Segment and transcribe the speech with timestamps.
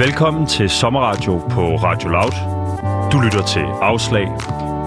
[0.00, 2.32] Velkommen til Sommerradio på Radio Loud.
[3.12, 4.28] Du lytter til Afslag.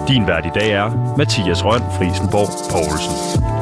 [0.07, 3.52] Din vært i dag er Mathias Røn Frisenborg Poulsen.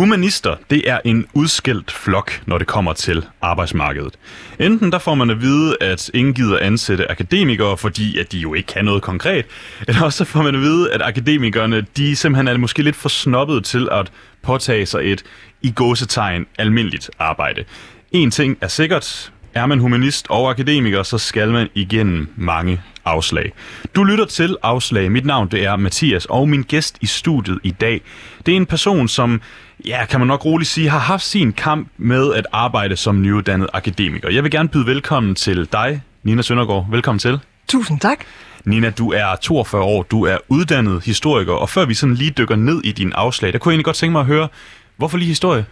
[0.00, 4.14] Humanister, det er en udskilt flok, når det kommer til arbejdsmarkedet.
[4.58, 8.54] Enten der får man at vide, at ingen gider ansætte akademikere, fordi at de jo
[8.54, 9.46] ikke kan noget konkret,
[9.88, 13.08] eller også så får man at vide, at akademikerne, de simpelthen er måske lidt for
[13.08, 15.22] snobbet til at påtage sig et
[15.62, 17.64] i gåsetegn almindeligt arbejde.
[18.12, 23.52] En ting er sikkert, er man humanist og akademiker, så skal man igennem mange afslag.
[23.94, 25.12] Du lytter til Afslag.
[25.12, 28.00] Mit navn det er Mathias, og min gæst i studiet i dag,
[28.46, 29.40] det er en person, som,
[29.86, 33.68] ja, kan man nok roligt sige, har haft sin kamp med at arbejde som nyuddannet
[33.72, 34.30] akademiker.
[34.30, 36.86] Jeg vil gerne byde velkommen til dig, Nina Søndergaard.
[36.90, 37.40] Velkommen til.
[37.68, 38.18] Tusind tak.
[38.64, 42.56] Nina, du er 42 år, du er uddannet historiker, og før vi sådan lige dykker
[42.56, 44.48] ned i din afslag, der kunne jeg egentlig godt tænke mig at høre,
[44.96, 45.64] hvorfor lige historie?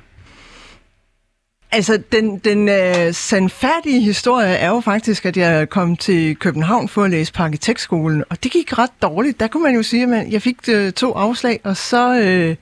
[1.72, 7.04] Altså, den, den øh, sandfærdige historie er jo faktisk, at jeg kom til København for
[7.04, 9.40] at læse på arkitektskolen, og det gik ret dårligt.
[9.40, 12.56] Der kunne man jo sige, at man, jeg fik øh, to afslag, og så, øh,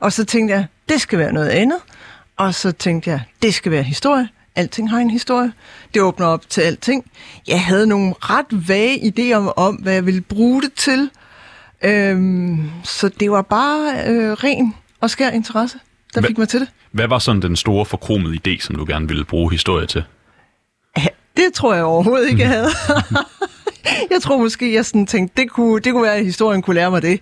[0.00, 1.78] og så tænkte jeg, det skal være noget andet.
[2.36, 4.28] Og så tænkte jeg, det skal være historie.
[4.56, 5.52] Alting har en historie.
[5.94, 7.10] Det åbner op til alting.
[7.48, 11.10] Jeg havde nogle ret vage idéer om, om hvad jeg ville bruge det til.
[11.84, 15.78] Øhm, så det var bare øh, ren og skær interesse,
[16.14, 16.68] der Hva- fik mig til det.
[16.92, 20.04] Hvad var sådan den store forkromede idé, som du gerne ville bruge historie til?
[21.36, 22.68] Det tror jeg overhovedet ikke, jeg havde.
[24.12, 26.90] jeg tror måske, jeg sådan tænkte, det kunne, det kunne være, at historien kunne lære
[26.90, 27.20] mig det.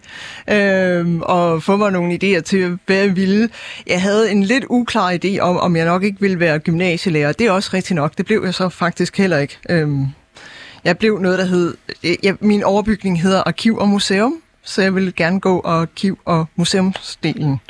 [0.51, 3.49] Øhm, og få mig nogle idéer til, hvad jeg ville.
[3.87, 7.33] Jeg havde en lidt uklar idé om, om jeg nok ikke ville være gymnasielærer.
[7.33, 8.19] Det er også rigtigt nok.
[8.19, 9.59] Det blev jeg så faktisk heller ikke.
[9.71, 10.07] Øhm,
[10.85, 11.77] jeg blev noget, der hed...
[12.23, 17.61] Jeg, min overbygning hedder Arkiv og Museum, så jeg ville gerne gå arkiv- og museumsdelen.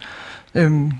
[0.54, 0.92] Øhm,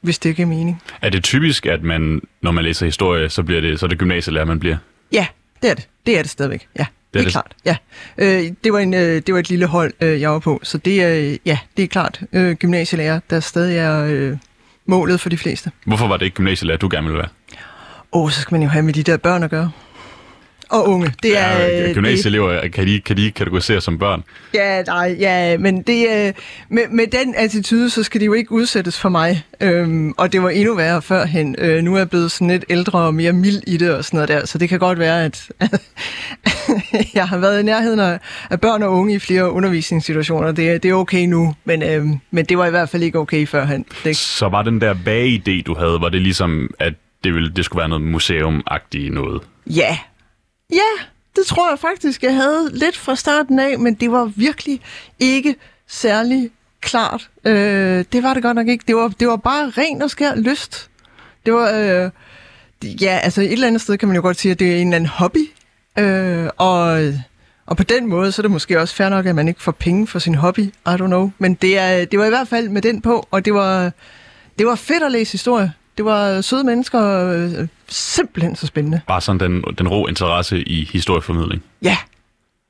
[0.00, 0.82] hvis det giver mening.
[1.02, 3.98] Er det typisk, at man, når man læser historie, så, bliver det, så er det
[3.98, 4.76] gymnasielærer, man bliver?
[5.12, 5.26] Ja,
[5.62, 5.88] det er det.
[6.06, 6.68] Det er det stadigvæk.
[6.78, 7.32] Ja, det er, det.
[7.32, 7.52] klart.
[7.64, 7.76] Ja.
[8.18, 10.78] Øh, det, var en, øh, det var et lille hold, øh, jeg var på, så
[10.78, 14.36] det er, ja, det er klart øh, gymnasielærer, der stadig er øh,
[14.86, 15.70] målet for de fleste.
[15.86, 17.28] Hvorfor var det ikke gymnasielærer, du gerne ville være?
[18.12, 19.70] Åh, så skal man jo have med de der børn at gøre.
[20.70, 21.12] Og unge.
[21.22, 24.24] Det er, Ja, øh, det, gymnasieelever, kan de, kan de kategoriseres som børn?
[24.54, 26.32] Ja, nej, ja, men det, øh,
[26.68, 29.42] med, med den attitude, så skal de jo ikke udsættes for mig.
[29.60, 31.56] Øhm, og det var endnu værre førhen.
[31.58, 34.16] Øh, nu er jeg blevet sådan lidt ældre og mere mild i det og sådan
[34.16, 35.48] noget der, så det kan godt være, at
[37.14, 38.18] jeg har været i nærheden af,
[38.50, 40.52] af børn og unge i flere undervisningssituationer.
[40.52, 43.18] Det, er- det er okay nu, men, øhm, men det var i hvert fald ikke
[43.18, 43.84] okay førhen.
[44.04, 46.92] Det, Så var den der vage idé, du havde, var det ligesom, at
[47.24, 49.42] det, ville, det skulle være noget museumagtigt noget?
[49.66, 49.98] ja,
[50.74, 51.04] ja,
[51.36, 54.80] det tror jeg faktisk, jeg havde lidt fra starten af, men det var virkelig
[55.18, 57.30] ikke særlig klart.
[57.44, 58.84] Øh, det var det godt nok ikke.
[58.88, 60.90] Det var, det var bare ren og skær lyst.
[61.46, 62.10] Det var, øh,
[63.02, 64.86] ja, altså et eller andet sted kan man jo godt sige, at det er en
[64.86, 65.50] eller anden hobby.
[65.98, 67.12] Øh, og,
[67.66, 69.72] og på den måde, så er det måske også fair nok, at man ikke får
[69.72, 70.60] penge for sin hobby.
[70.60, 71.30] I don't know.
[71.38, 73.92] Men det, er, det var i hvert fald med den på, og det var,
[74.58, 75.72] det var fedt at læse historie.
[75.96, 79.00] Det var søde mennesker, øh, simpelthen så spændende.
[79.06, 81.62] Bare sådan den, den rå interesse i historieformidling.
[81.82, 81.96] Ja,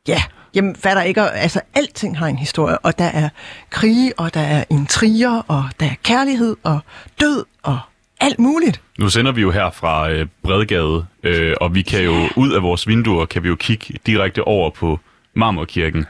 [0.08, 0.22] ja.
[0.54, 3.28] Jamen, der ikke altså alting har en historie, og der er
[3.70, 6.80] krige, og der er intriger, og der er kærlighed, og
[7.20, 7.78] død, og
[8.20, 8.80] alt muligt.
[8.98, 12.62] Nu sender vi jo her fra øh, Bredgade, øh, og vi kan jo ud af
[12.62, 15.00] vores vinduer, kan vi jo kigge direkte over på
[15.34, 16.06] Marmorkirken.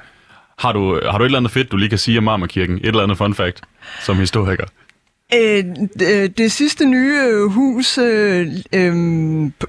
[0.58, 2.76] Har du, har du et eller andet fedt, du lige kan sige om Marmorkirken?
[2.76, 3.60] Et eller andet fun fact
[4.02, 4.64] som historiker?
[5.36, 5.64] Øh,
[5.98, 8.94] det, øh, det sidste nye øh, hus øh, øh,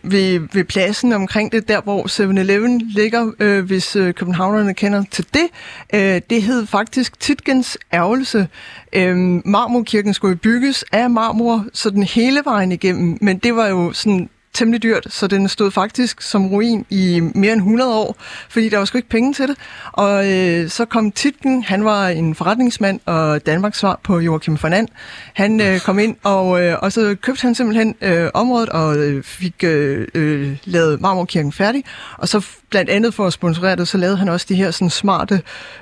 [0.04, 5.26] ved, ved pladsen omkring det, der hvor 7-Eleven ligger, øh, hvis øh, københavnerne kender til
[5.34, 5.48] det,
[5.94, 8.48] øh, det hed faktisk Titgens ærgelse.
[8.94, 13.94] Øh, marmorkirken skulle bygges af marmor, så den hele vejen igennem, men det var jo
[13.94, 18.16] sådan temmelig dyrt, så den stod faktisk som ruin i mere end 100 år,
[18.50, 19.58] fordi der var sgu ikke penge til det.
[19.92, 24.88] Og øh, så kom Titken, han var en forretningsmand og Danmarks svar på Joachim von
[25.34, 29.24] Han øh, kom ind, og, øh, og så købte han simpelthen øh, området og øh,
[29.24, 31.84] fik øh, øh, lavet Marmorkirken færdig.
[32.18, 34.90] Og så blandt andet for at sponsorere det, så lavede han også de her sådan
[34.90, 35.42] smarte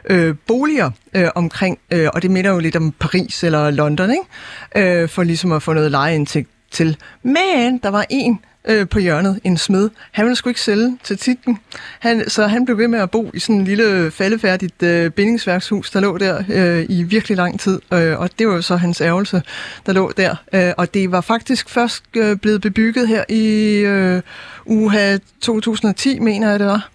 [0.09, 5.01] øh, boliger øh, omkring, øh, og det minder jo lidt om Paris eller London, ikke?
[5.01, 6.97] Øh, for ligesom at få noget lejeindtægt til.
[7.23, 9.89] Men der var en øh, på hjørnet, en smed.
[10.11, 11.59] Han ville sgu ikke sælge til titlen.
[11.99, 15.91] Han, så han blev ved med at bo i sådan en lille faldefærdigt øh, bindingsværkshus,
[15.91, 17.79] der lå der øh, i virkelig lang tid.
[17.93, 19.41] Øh, og det var jo så hans ærgelse,
[19.85, 20.35] der lå der.
[20.53, 24.21] Øh, og det var faktisk først øh, blevet bebygget her i øh,
[24.65, 26.89] uha 2010, mener jeg det var.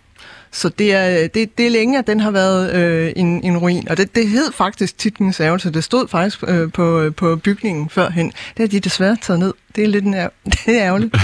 [0.53, 3.89] Så det er, det, det er længe, at den har været øh, en, en ruin.
[3.89, 5.73] Og det, det hed faktisk Titlens ærgelse.
[5.73, 8.27] Det stod faktisk øh, på, øh, på bygningen førhen.
[8.27, 9.53] Det har de desværre taget ned.
[9.79, 10.33] Det er lidt nær-
[10.67, 11.17] det er ærgerligt.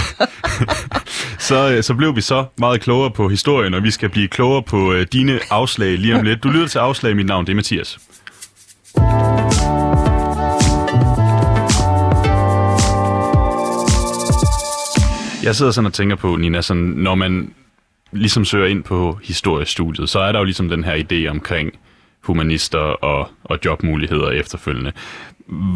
[1.47, 4.63] så, øh, så blev vi så meget klogere på historien, og vi skal blive klogere
[4.63, 6.43] på øh, dine afslag lige om lidt.
[6.43, 7.15] Du lytter til afslag.
[7.15, 7.99] Mit navn det er Mathias.
[15.43, 17.53] Jeg sidder sådan og tænker på, Nina, sådan, når man
[18.11, 21.71] ligesom søger ind på historiestudiet, så er der jo ligesom den her idé omkring
[22.23, 24.91] humanister og, og jobmuligheder efterfølgende.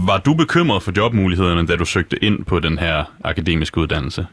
[0.06, 4.28] Var du bekymret for jobmulighederne, da du søgte ind på den her akademiske uddannelse?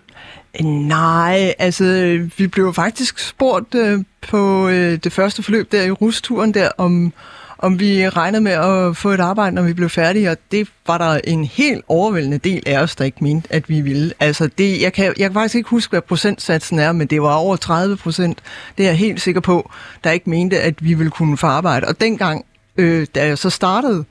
[0.63, 6.55] Nej, altså vi blev faktisk spurgt øh, på øh, det første forløb der i rusturen
[6.55, 7.13] der, om,
[7.59, 10.99] om vi regnede med at få et arbejde, når vi blev færdige, og det var
[10.99, 14.13] der en helt overvældende del af os, der ikke mente, at vi ville.
[14.21, 17.35] Altså, det, jeg, kan, jeg kan faktisk ikke huske, hvad procentsatsen er, men det var
[17.35, 18.39] over 30 procent.
[18.79, 19.71] Det er jeg helt sikker på,
[20.05, 21.87] der ikke mente, at vi ville kunne få arbejde.
[21.89, 22.45] Og dengang,
[22.77, 24.05] øh, da jeg så startede,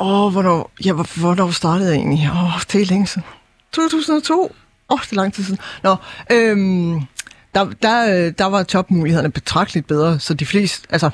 [0.00, 2.30] åh, hvornår, ja, hvornår startede jeg egentlig?
[2.32, 3.24] Åh, det er længe siden.
[3.72, 4.42] 2002?
[4.42, 4.50] Åh,
[4.88, 5.58] oh, det er lang tid siden.
[5.82, 5.96] Nå,
[6.32, 7.00] øhm,
[7.54, 11.10] der, der, der var jobmulighederne betragteligt bedre, så de fleste, altså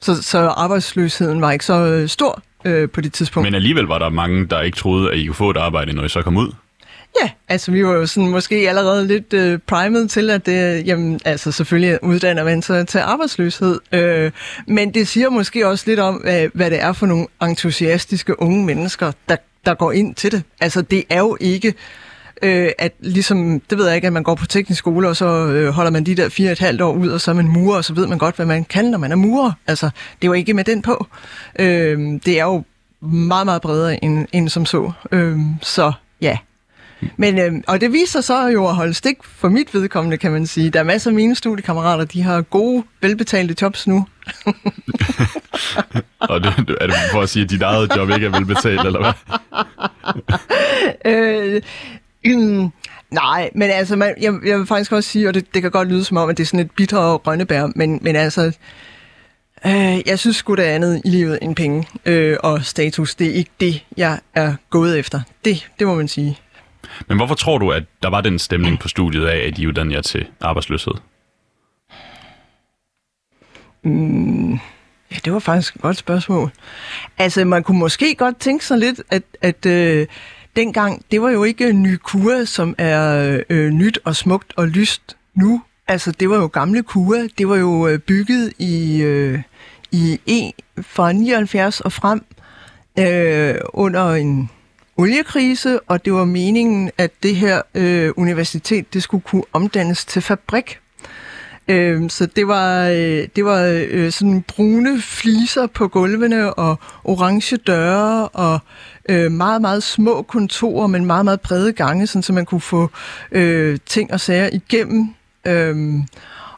[0.00, 3.46] så, så arbejdsløsheden var ikke så øh, stor øh, på det tidspunkt.
[3.46, 6.04] Men alligevel var der mange, der ikke troede, at I kunne få et arbejde, når
[6.04, 6.52] I så kom ud.
[7.22, 11.20] Ja, altså vi var jo sådan måske allerede lidt øh, primet til, at det, jamen,
[11.24, 13.80] altså selvfølgelig uddanner man sig til arbejdsløshed.
[13.92, 14.30] Øh,
[14.66, 18.64] men det siger måske også lidt om, hvad, hvad det er for nogle entusiastiske unge
[18.64, 19.36] mennesker, der,
[19.66, 20.42] der går ind til det.
[20.60, 21.74] Altså det er jo ikke
[22.42, 25.26] øh, at ligesom, det ved jeg ikke, at man går på teknisk skole, og så
[25.46, 27.48] øh, holder man de der fire og et halvt år ud, og så er man
[27.48, 29.52] murer, og så ved man godt, hvad man kan, når man er murer.
[29.66, 31.06] Altså, det er jo ikke med den på.
[31.58, 32.64] Øh, det er jo
[33.00, 34.92] meget, meget bredere end, end som så.
[35.12, 36.38] Øh, så ja.
[37.16, 40.46] Men, øh, og det viser så jo at holde stik for mit vedkommende, kan man
[40.46, 40.70] sige.
[40.70, 44.06] Der er masser af mine studiekammerater, de har gode, velbetalte jobs nu.
[46.20, 49.00] og det, er det for at sige, at dit eget job ikke er velbetalt, eller
[49.00, 49.12] hvad?
[51.54, 51.62] øh,
[52.24, 52.70] Mm,
[53.10, 55.88] nej, men altså, man, jeg, jeg vil faktisk også sige, og det, det kan godt
[55.88, 58.52] lyde som om, at det er sådan et bitter rønnebær, men, men altså,
[59.66, 63.14] øh, jeg synes sgu, det andet i livet end penge øh, og status.
[63.14, 65.20] Det er ikke det, jeg er gået efter.
[65.44, 66.38] Det, det må man sige.
[67.06, 69.94] Men hvorfor tror du, at der var den stemning på studiet af, at I uddannede
[69.96, 70.92] jer til arbejdsløshed?
[73.82, 74.52] Mm,
[75.10, 76.50] ja, det var faktisk et godt spørgsmål.
[77.18, 80.06] Altså, man kunne måske godt tænke sig lidt, at, at øh,
[80.56, 85.62] dengang, det var jo ikke Nykura, som er øh, nyt og smukt og lyst nu.
[85.88, 87.26] Altså, det var jo gamle Kura.
[87.38, 89.42] Det var jo øh, bygget i, øh,
[89.92, 90.52] i e,
[90.82, 92.24] fra 79 og frem
[92.98, 94.50] øh, under en
[94.98, 100.22] oliekrise, og det var meningen, at det her øh, universitet, det skulle kunne omdannes til
[100.22, 100.78] fabrik.
[101.68, 107.56] Øh, så det var, øh, det var øh, sådan brune fliser på gulvene og orange
[107.56, 108.58] døre og
[109.08, 112.90] øh, meget, meget små kontorer, men meget, meget brede gange, sådan, så man kunne få
[113.32, 115.14] øh, ting og sager igennem.
[115.46, 115.94] Øh,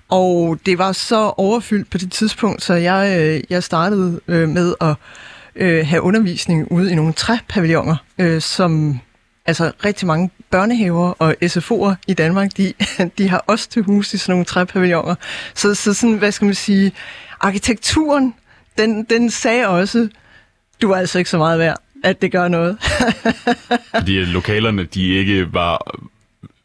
[0.09, 4.75] og det var så overfyldt på det tidspunkt, så jeg, øh, jeg startede øh, med
[4.81, 4.95] at
[5.57, 9.01] øh, have undervisning ude i nogle træpavilloner, øh, som
[9.47, 12.73] altså rigtig mange børnehaver og SFO'er i Danmark, de,
[13.19, 15.15] de har også til hus i sådan nogle træpavilloner.
[15.55, 16.93] Så, så sådan, hvad skal man sige,
[17.41, 18.35] arkitekturen,
[18.79, 20.09] den, den sagde også,
[20.83, 22.77] du er altså ikke så meget værd at det gør noget.
[23.95, 25.99] Fordi lokalerne, de ikke var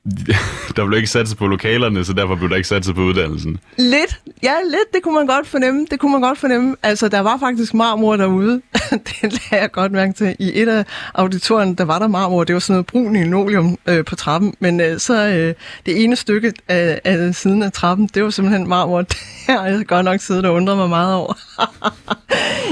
[0.75, 3.59] der blev ikke satset på lokalerne, så derfor blev der ikke satset på uddannelsen.
[3.77, 5.85] Lidt, ja, lidt, det kunne man godt fornemme.
[5.91, 6.75] Det kunne man godt fornemme.
[6.83, 8.61] Altså, der var faktisk marmor derude.
[8.91, 10.35] det lagde jeg godt mærke til.
[10.39, 12.43] I et af auditorerne, der var der marmor.
[12.43, 14.53] Det var sådan noget brun linoleum øh, på trappen.
[14.59, 15.53] Men øh, så øh,
[15.85, 19.01] det ene stykke af, af siden af trappen, det var simpelthen marmor.
[19.11, 21.33] Det har jeg godt nok siddet og undret mig meget over.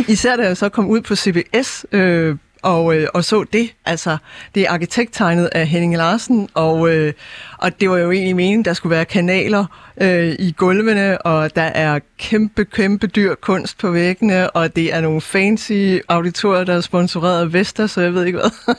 [0.08, 3.74] Især da jeg så kom ud på CBS, øh, og, øh, og så det.
[3.86, 4.18] Altså,
[4.56, 7.14] det er arkitekttegnet af Henning Larsen, og, øh,
[7.58, 9.66] og det var jo egentlig meningen, der skulle være kanaler
[10.02, 15.02] øh, i gulvene, og der er kæmpe, kæmpe dyr kunst på væggene, og det er
[15.02, 18.76] nogle fancy auditorer, der er sponsoreret af Vester, så jeg ved ikke hvad.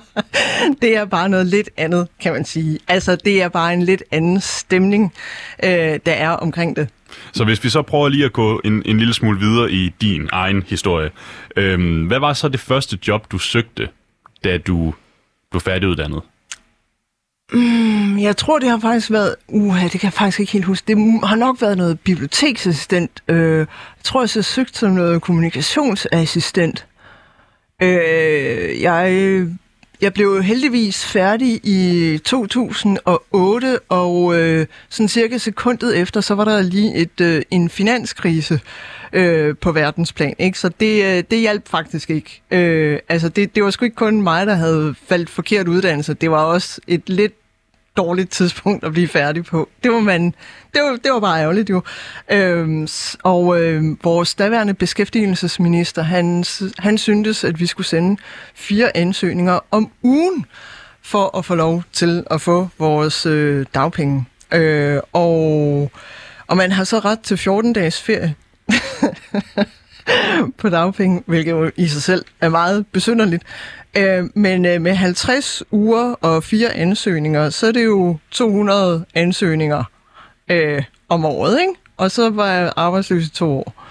[0.82, 2.78] det er bare noget lidt andet, kan man sige.
[2.88, 5.12] Altså, det er bare en lidt anden stemning,
[5.64, 6.88] øh, der er omkring det.
[7.32, 10.28] Så hvis vi så prøver lige at gå en, en lille smule videre i din
[10.32, 11.10] egen historie.
[11.56, 13.88] Øhm, hvad var så det første job, du søgte,
[14.44, 14.94] da du
[15.50, 16.22] blev færdiguddannet?
[17.52, 19.34] Mm, jeg tror, det har faktisk været...
[19.48, 20.84] Uha, det kan jeg faktisk ikke helt huske.
[20.86, 23.22] Det har nok været noget biblioteksassistent.
[23.28, 23.66] Øh, jeg
[24.04, 26.86] tror, jeg så søgte som noget kommunikationsassistent.
[27.82, 29.12] Øh, jeg,
[30.00, 36.62] jeg blev heldigvis færdig i 2008, og øh, sådan cirka sekundet efter, så var der
[36.62, 38.60] lige et øh, en finanskrise
[39.12, 40.34] øh, på verdensplan.
[40.38, 40.58] Ikke?
[40.58, 42.42] Så det, øh, det hjalp faktisk ikke.
[42.50, 46.14] Øh, altså det, det var sgu ikke kun mig, der havde faldt forkert uddannelse.
[46.14, 47.34] Det var også et lidt
[47.98, 49.68] dårligt tidspunkt at blive færdig på.
[49.82, 50.34] Det var, man,
[50.74, 51.82] det var, det var bare ærgerligt jo.
[52.30, 52.88] Øhm,
[53.22, 56.44] og øh, vores daværende beskæftigelsesminister, han,
[56.78, 58.20] han syntes, at vi skulle sende
[58.54, 60.46] fire ansøgninger om ugen
[61.02, 64.24] for at få lov til at få vores øh, dagpenge.
[64.52, 65.90] Øh, og,
[66.46, 68.34] og man har så ret til 14 dages ferie.
[70.58, 73.42] på dagpenge, hvilket jo i sig selv er meget besynderligt.
[73.96, 79.84] Øh, men øh, med 50 uger og fire ansøgninger, så er det jo 200 ansøgninger
[80.50, 81.72] øh, om året, ikke?
[81.96, 83.84] Og så var jeg arbejdsløs i to år.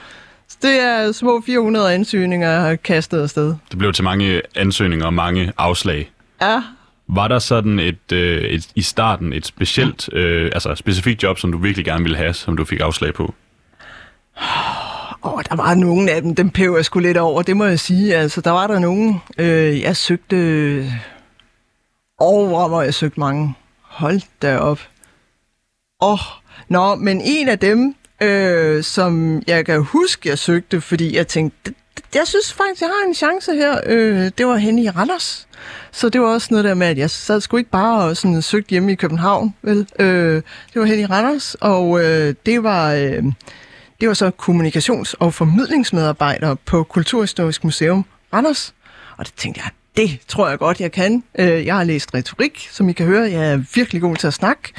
[0.47, 3.55] Så det er små 400 ansøgninger, jeg har kastet afsted.
[3.71, 6.11] Det blev til mange ansøgninger og mange afslag.
[6.41, 6.63] Ja.
[7.07, 11.51] Var der sådan et, øh, et i starten et specielt, øh, altså specifikt job, som
[11.51, 13.33] du virkelig gerne ville have, som du fik afslag på?
[15.27, 17.79] Og der var nogle af dem, dem peber jeg sgu lidt over, det må jeg
[17.79, 18.15] sige.
[18.15, 20.91] Altså, der var der nogen, øh, jeg søgte...
[22.19, 23.55] Over, hvor jeg søgte mange.
[23.81, 24.79] Hold da op.
[26.01, 26.19] Åh, oh,
[26.69, 31.73] nå, men en af dem, øh, som jeg kan huske, jeg søgte, fordi jeg tænkte,
[32.15, 33.81] jeg synes faktisk, jeg har en chance her.
[33.85, 35.47] Øh, det var henne i Randers.
[35.91, 38.41] Så det var også noget der med, at jeg sad sgu ikke bare og sådan
[38.41, 39.55] søgte hjemme i København.
[39.61, 39.87] Vel?
[39.99, 40.35] Øh,
[40.73, 42.93] det var henne i Randers, og øh, det var...
[42.93, 43.23] Øh,
[43.99, 48.73] det var så kommunikations- og formidlingsmedarbejder på Kulturhistorisk Museum Randers.
[49.17, 51.23] Og det tænkte jeg, det tror jeg godt, jeg kan.
[51.39, 53.31] Øh, jeg har læst retorik, som I kan høre.
[53.31, 54.73] Jeg er virkelig god til at snakke.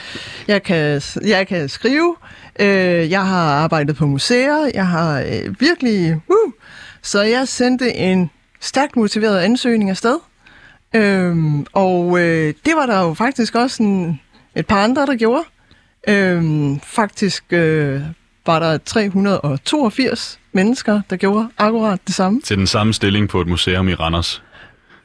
[0.48, 2.16] Jeg kan, jeg kan skrive.
[2.60, 4.70] Øh, jeg har arbejdet på museer.
[4.74, 6.14] Jeg har øh, virkelig...
[6.14, 6.52] Uh,
[7.02, 10.18] så jeg sendte en stærkt motiveret ansøgning afsted.
[10.94, 14.20] Øhm, og øh, det var der jo faktisk også en,
[14.54, 15.44] et par andre, der gjorde.
[16.08, 18.02] Øhm, faktisk øh,
[18.48, 22.40] var der 382 mennesker, der gjorde akkurat det samme.
[22.40, 24.42] Til den samme stilling på et museum i Randers.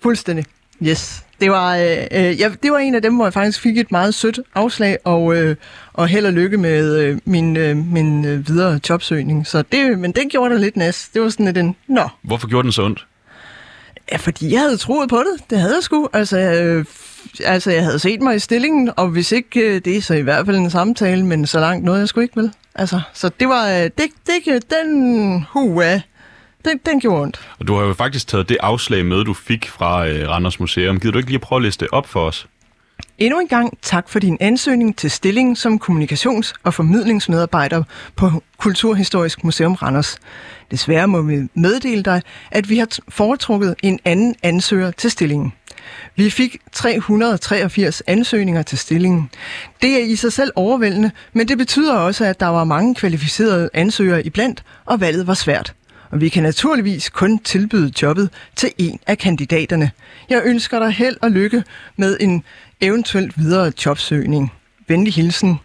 [0.04, 0.46] Fuldstændig.
[0.84, 1.24] Yes.
[1.42, 3.92] Det var, øh, øh, ja, det var en af dem, hvor jeg faktisk fik et
[3.92, 5.56] meget sødt afslag, og, øh,
[5.94, 9.48] og held og lykke med øh, min, øh, min øh, videre jobsøgning.
[9.48, 11.14] Så det, men det gjorde der lidt næst.
[11.14, 12.10] Det var sådan lidt en, nå.
[12.22, 13.06] Hvorfor gjorde den så ondt?
[14.12, 15.50] Ja, fordi jeg havde troet på det.
[15.50, 16.10] Det havde jeg sgu.
[16.14, 16.86] Altså, øh,
[17.46, 20.46] altså, jeg havde set mig i stillingen, og hvis ikke øh, det, så i hvert
[20.46, 22.52] fald en samtale, men så langt noget jeg skulle ikke vel.
[22.76, 26.02] Altså, så det var, øh, det, det, øh, den, hua,
[26.66, 27.50] den, den gjorde ondt.
[27.60, 31.00] Og du har jo faktisk taget det afslag med, du fik fra øh, Randers Museum.
[31.00, 32.48] Gider du ikke lige prøve at liste op for os?
[33.18, 37.84] Endnu en gang tak for din ansøgning til stillingen som kommunikations- og formidlingsmedarbejder
[38.16, 40.18] på Kulturhistorisk Museum Randers.
[40.72, 45.54] Desværre må vi meddele dig, at vi har foretrukket en anden ansøger til stillingen.
[46.16, 49.30] Vi fik 383 ansøgninger til stillingen.
[49.82, 53.70] Det er i sig selv overvældende, men det betyder også, at der var mange kvalificerede
[53.74, 55.74] ansøgere iblandt, og valget var svært.
[56.14, 59.92] Og vi kan naturligvis kun tilbyde jobbet til en af kandidaterne.
[60.30, 61.64] Jeg ønsker dig held og lykke
[61.96, 62.44] med en
[62.82, 64.54] eventuelt videre jobsøgning.
[64.88, 65.60] Venlig hilsen,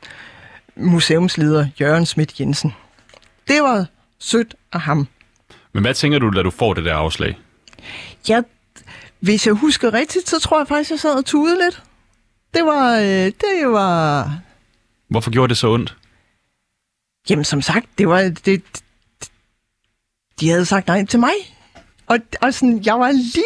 [0.77, 2.75] museumsleder Jørgen Schmidt Jensen.
[3.49, 3.87] Det var
[4.19, 5.09] sødt af ham.
[5.73, 7.39] Men hvad tænker du, da du får det der afslag?
[8.29, 8.45] Jeg,
[9.21, 11.83] hvis jeg husker rigtigt, så tror jeg faktisk, jeg sad og tudede lidt.
[12.55, 14.33] Det var, øh, det var...
[15.11, 15.97] Hvorfor gjorde det så ondt?
[17.31, 18.33] Jamen, som sagt, det var...
[18.45, 18.63] Det,
[20.41, 21.33] de havde sagt nej til mig.
[22.07, 23.45] Og, og sådan, jeg var lige...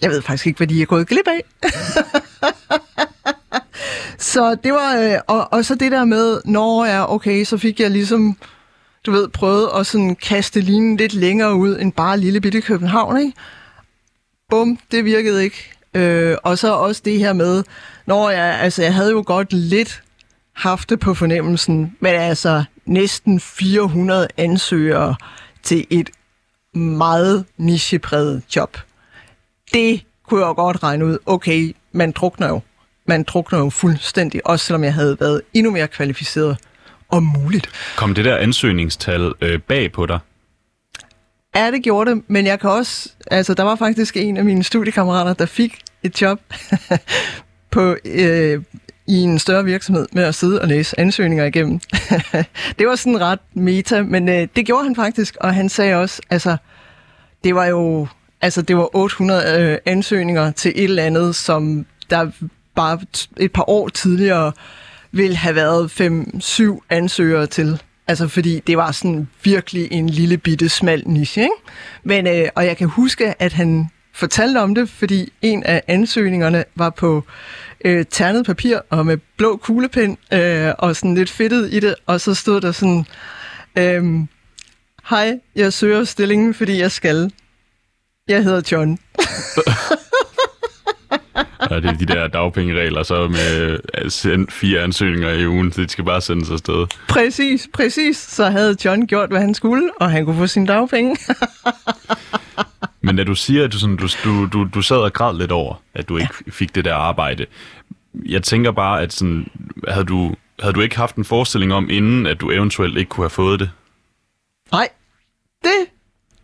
[0.00, 1.44] Jeg ved faktisk ikke, hvad de er gået glip af.
[4.32, 4.96] så det var...
[4.96, 8.36] Øh, og, og så det der med, når jeg ja, okay, så fik jeg ligesom
[9.06, 13.20] du ved, prøvet at sådan kaste linen lidt længere ud end bare lille bitte København,
[13.20, 13.32] ikke?
[14.50, 15.72] Bum, det virkede ikke.
[15.94, 17.64] Øh, og så også det her med,
[18.06, 20.02] når jeg, altså jeg havde jo godt lidt
[20.52, 25.16] haft det på fornemmelsen, men altså næsten 400 ansøgere
[25.66, 26.10] til et
[26.74, 28.78] meget nichepræget job.
[29.74, 31.18] Det kunne jeg godt regne ud.
[31.26, 32.60] Okay, man drukner jo.
[33.06, 36.58] Man drukner jo fuldstændig, også selvom jeg havde været endnu mere kvalificeret
[37.08, 37.70] om muligt.
[37.96, 40.18] Kom det der ansøgningstal øh, bag på dig?
[41.56, 43.10] Ja, det gjorde det, men jeg kan også...
[43.30, 46.40] Altså, der var faktisk en af mine studiekammerater, der fik et job
[47.70, 48.62] på, øh,
[49.08, 51.80] i en større virksomhed med at sidde og læse ansøgninger igennem.
[52.78, 56.22] det var sådan ret meta, men øh, det gjorde han faktisk, og han sagde også,
[56.30, 56.56] altså,
[57.44, 58.06] det var jo
[58.40, 62.30] Altså, det var 800 øh, ansøgninger til et eller andet, som der
[62.74, 62.98] bare
[63.36, 64.52] et par år tidligere
[65.12, 67.82] ville have været 5-7 ansøgere til.
[68.08, 71.54] Altså, fordi det var sådan virkelig en lille bitte smal niche, ikke?
[72.04, 76.64] Men, øh, og jeg kan huske, at han fortalte om det, fordi en af ansøgningerne
[76.74, 77.24] var på
[77.86, 82.20] øh, ternet papir og med blå kuglepen øh, og sådan lidt fedtet i det, og
[82.20, 83.06] så stod der sådan,
[83.78, 84.04] øh,
[85.10, 87.32] hej, jeg søger stillingen, fordi jeg skal.
[88.28, 88.98] Jeg hedder John.
[91.70, 95.82] Ja, det er de der dagpengeregler, så med øh, send fire ansøgninger i ugen, så
[95.82, 96.86] de skal bare sendes afsted.
[97.08, 98.16] Præcis, præcis.
[98.16, 101.16] Så havde John gjort, hvad han skulle, og han kunne få sine dagpenge.
[103.06, 105.82] Men da du siger, at du, sådan, du, du, du, sad og græd lidt over,
[105.94, 107.46] at du ikke fik det der arbejde,
[108.24, 109.46] jeg tænker bare, at sådan,
[109.88, 113.24] havde, du, havde du ikke haft en forestilling om inden, at du eventuelt ikke kunne
[113.24, 113.70] have fået det?
[114.72, 114.88] Nej,
[115.64, 115.72] det,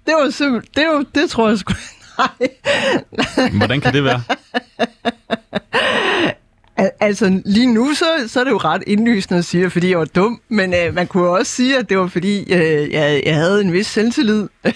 [0.07, 1.73] det var simpelthen, det, var, det tror jeg sgu,
[2.19, 2.49] nej.
[3.57, 4.23] Hvordan kan det være?
[7.00, 10.05] Altså lige nu, så, så er det jo ret indlysende at sige, fordi jeg var
[10.05, 13.61] dum, men øh, man kunne også sige, at det var fordi, øh, jeg, jeg havde
[13.61, 14.49] en vis selvtillid.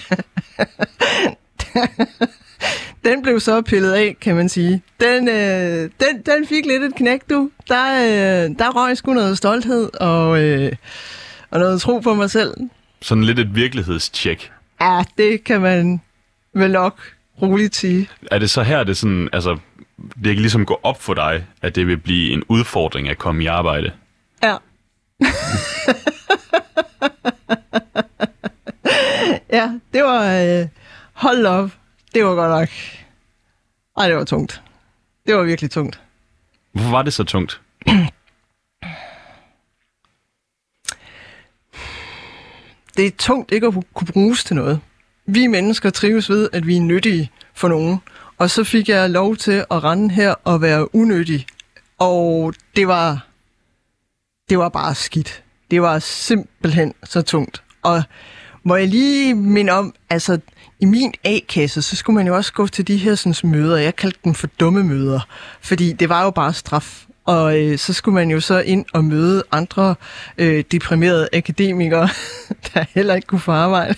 [3.04, 4.82] den blev så pillet af, kan man sige.
[5.00, 7.50] Den, øh, den, den fik lidt et knæk, du.
[7.68, 10.73] Der, øh, der røg sgu noget stolthed og, øh,
[11.50, 12.54] og noget tro på mig selv.
[13.02, 14.52] Sådan lidt et virkelighedstjek.
[14.80, 16.00] Ja, det kan man
[16.54, 17.00] vel nok
[17.42, 18.08] roligt sige.
[18.30, 19.58] Er det så her, det sådan, altså,
[19.99, 23.42] det kan ligesom gå op for dig, at det vil blive en udfordring at komme
[23.42, 23.90] i arbejde?
[24.42, 24.56] Ja.
[29.58, 30.35] ja, det var...
[30.35, 30.66] Øh,
[31.12, 31.70] hold op.
[32.16, 32.68] Det var godt nok...
[33.96, 34.62] Ej, det var tungt.
[35.26, 36.00] Det var virkelig tungt.
[36.73, 37.61] Hvorfor var det så tungt?
[42.96, 44.80] det er tungt ikke at kunne bruges til noget.
[45.26, 47.99] Vi mennesker trives ved, at vi er nyttige for nogen.
[48.38, 51.46] Og så fik jeg lov til at rende her og være unødig.
[51.99, 53.26] Og det var,
[54.49, 55.42] det var bare skidt.
[55.70, 57.62] Det var simpelthen så tungt.
[57.82, 58.02] Og
[58.62, 60.41] må jeg lige minde om, altså
[60.80, 63.76] i min A-kasse, så skulle man jo også gå til de her sådan, møder.
[63.76, 65.21] Jeg kaldte dem for dumme møder,
[65.60, 67.06] fordi det var jo bare straf.
[67.25, 69.95] Og øh, så skulle man jo så ind og møde andre
[70.39, 72.08] øh, deprimerede akademikere,
[72.75, 73.95] der heller ikke kunne få arbejde.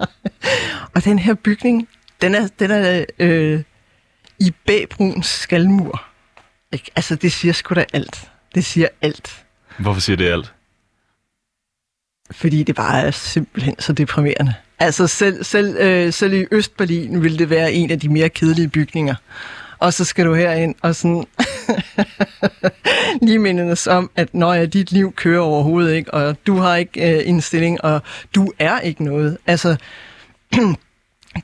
[0.94, 1.88] og den her bygning,
[2.20, 3.62] den er, den er øh,
[4.38, 6.02] i bagbrun skalmur.
[6.72, 6.90] Ikke?
[6.96, 8.30] Altså, det siger sgu da alt.
[8.54, 9.44] Det siger alt.
[9.78, 10.52] Hvorfor siger det alt?
[12.30, 14.54] Fordi det bare er simpelthen så deprimerende.
[14.78, 18.68] Altså, selv, selv, øh, selv i Østberlin ville det være en af de mere kedelige
[18.68, 19.14] bygninger.
[19.78, 21.24] Og så skal du herind og sådan
[23.26, 27.16] lige mindes om, at når ja, dit liv kører overhovedet ikke, og du har ikke
[27.16, 28.02] øh, en stilling, og
[28.34, 29.38] du er ikke noget.
[29.46, 29.76] Altså,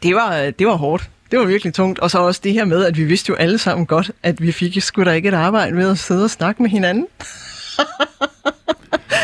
[0.03, 1.11] det var, øh, det var hårdt.
[1.31, 1.99] Det var virkelig tungt.
[1.99, 4.53] Og så også det her med, at vi vidste jo alle sammen godt, at vi
[4.53, 7.07] fik sgu da ikke et arbejde med at sidde og snakke med hinanden.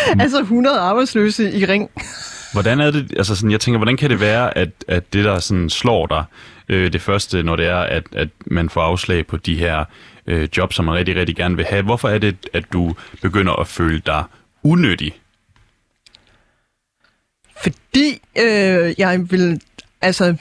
[0.22, 1.90] altså 100 arbejdsløse i ring.
[2.52, 5.38] Hvordan er det, altså sådan, jeg tænker, hvordan kan det være, at, at det der
[5.38, 6.24] sådan slår dig,
[6.68, 9.84] øh, det første, når det er, at, at man får afslag på de her
[10.26, 11.82] øh, job, som man rigtig, rigtig gerne vil have.
[11.82, 14.24] Hvorfor er det, at du begynder at føle dig
[14.62, 15.12] unødig?
[17.62, 19.60] Fordi øh, jeg vil,
[20.00, 20.36] altså,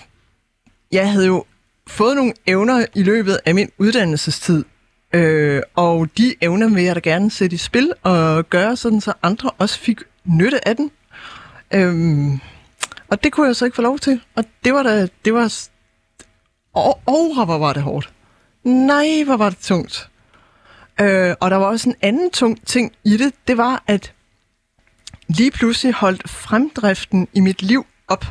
[0.92, 1.46] jeg havde jo
[1.88, 4.66] fået nogle evner i løbet af min uddannelsestid,
[5.14, 9.14] øh, og de evner vil jeg da gerne sætte i spil og gøre sådan, så
[9.24, 10.92] andre også fik nytte af den.
[11.74, 12.40] Øhm,
[13.08, 15.54] og det kunne jeg så ikke få lov til, og det var da, det var,
[16.74, 18.14] og, og hvor var det hårdt.
[18.64, 20.10] Nej, hvor var det tungt.
[21.02, 24.14] Øh, og der var også en anden tung ting i det, det var, at
[25.28, 28.26] lige pludselig holdt fremdriften i mit liv op.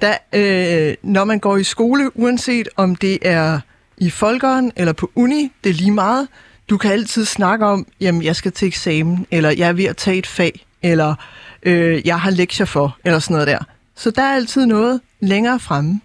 [0.00, 3.60] Da, øh, når man går i skole, uanset om det er
[3.98, 6.28] i folkeren eller på uni, det er lige meget.
[6.70, 9.96] Du kan altid snakke om, jamen jeg skal til eksamen, eller jeg er ved at
[9.96, 11.14] tage et fag, eller
[11.62, 13.58] øh, jeg har lektier for, eller sådan noget der.
[13.94, 16.00] Så der er altid noget længere fremme.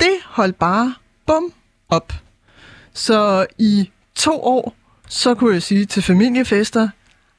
[0.00, 0.94] Det holdt bare
[1.26, 1.52] bum
[1.88, 2.12] op.
[2.92, 4.74] Så i to år,
[5.08, 6.88] så kunne jeg sige til familiefester,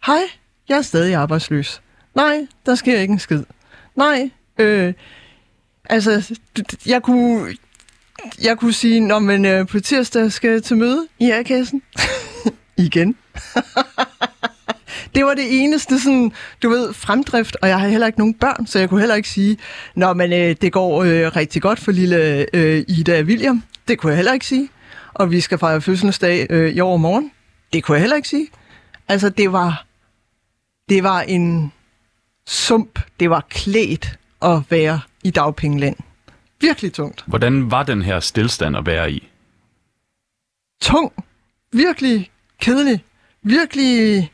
[0.05, 0.21] hej,
[0.69, 1.81] jeg er stadig arbejdsløs.
[2.15, 3.43] Nej, der sker ikke en skid.
[3.95, 4.93] Nej, øh,
[5.85, 6.37] altså,
[6.85, 7.55] jeg kunne,
[8.41, 11.81] jeg kunne sige, når man øh, på tirsdag skal til møde i A-kassen.
[12.77, 13.15] Igen.
[15.15, 16.31] det var det eneste, sådan,
[16.63, 19.29] du ved, fremdrift, og jeg har heller ikke nogen børn, så jeg kunne heller ikke
[19.29, 19.57] sige,
[19.95, 23.63] når man øh, det går øh, rigtig godt for lille øh, Ida William.
[23.87, 24.69] Det kunne jeg heller ikke sige.
[25.13, 27.31] Og vi skal fejre fødselsdag øh, i overmorgen.
[27.73, 28.47] Det kunne jeg heller ikke sige.
[29.07, 29.85] Altså, det var,
[30.89, 31.71] det var en
[32.47, 32.99] sump.
[33.19, 35.95] Det var klædt at være i dagpengeland.
[36.61, 37.23] Virkelig tungt.
[37.27, 39.29] Hvordan var den her stillstand at være i?
[40.81, 41.13] Tung.
[41.71, 43.03] Virkelig kedelig.
[43.41, 44.31] Virkelig...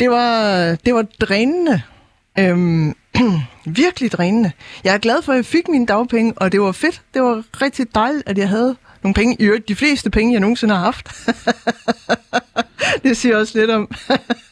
[0.00, 1.82] Det var, det var drænende.
[2.38, 2.94] Øhm,
[3.64, 4.52] virkelig drænende.
[4.84, 7.02] Jeg er glad for, at jeg fik mine dagpenge, og det var fedt.
[7.14, 9.36] Det var rigtig dejligt, at jeg havde nogle penge.
[9.38, 11.08] I øvrigt, de fleste penge, jeg nogensinde har haft.
[13.04, 13.90] det siger også lidt om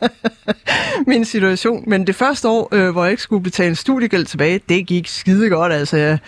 [1.06, 1.84] min situation.
[1.86, 5.48] Men det første år, øh, hvor jeg ikke skulle betale studiegæld tilbage, det gik skide
[5.48, 5.72] godt.
[5.72, 6.18] Altså, jeg,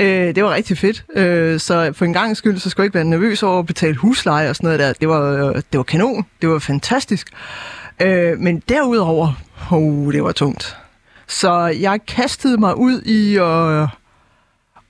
[0.00, 1.04] øh, det var rigtig fedt.
[1.16, 3.96] Øh, så for en gang skyld, så skulle jeg ikke være nervøs over at betale
[3.96, 4.92] husleje og sådan noget der.
[4.92, 6.26] Det var, øh, det var kanon.
[6.40, 7.28] Det var fantastisk.
[8.02, 9.32] Øh, men derudover,
[9.70, 10.76] oh, det var tungt.
[11.26, 13.88] Så jeg kastede mig ud i at,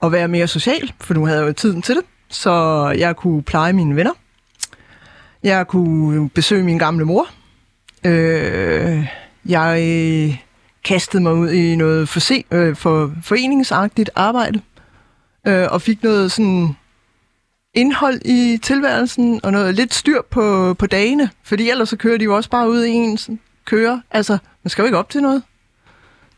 [0.03, 2.03] at være mere social, for nu havde jeg jo tiden til det.
[2.29, 4.13] Så jeg kunne pleje mine venner.
[5.43, 7.27] Jeg kunne besøge min gamle mor.
[8.05, 9.07] Øh,
[9.45, 10.43] jeg
[10.83, 14.61] kastede mig ud i noget forse, øh, for, foreningsagtigt arbejde.
[15.47, 16.75] Øh, og fik noget sådan
[17.73, 21.29] indhold i tilværelsen, og noget lidt styr på, på dagene.
[21.43, 23.29] Fordi ellers så kører de jo også bare ud i ens
[23.65, 24.01] kører.
[24.11, 25.43] Altså, man skal jo ikke op til noget.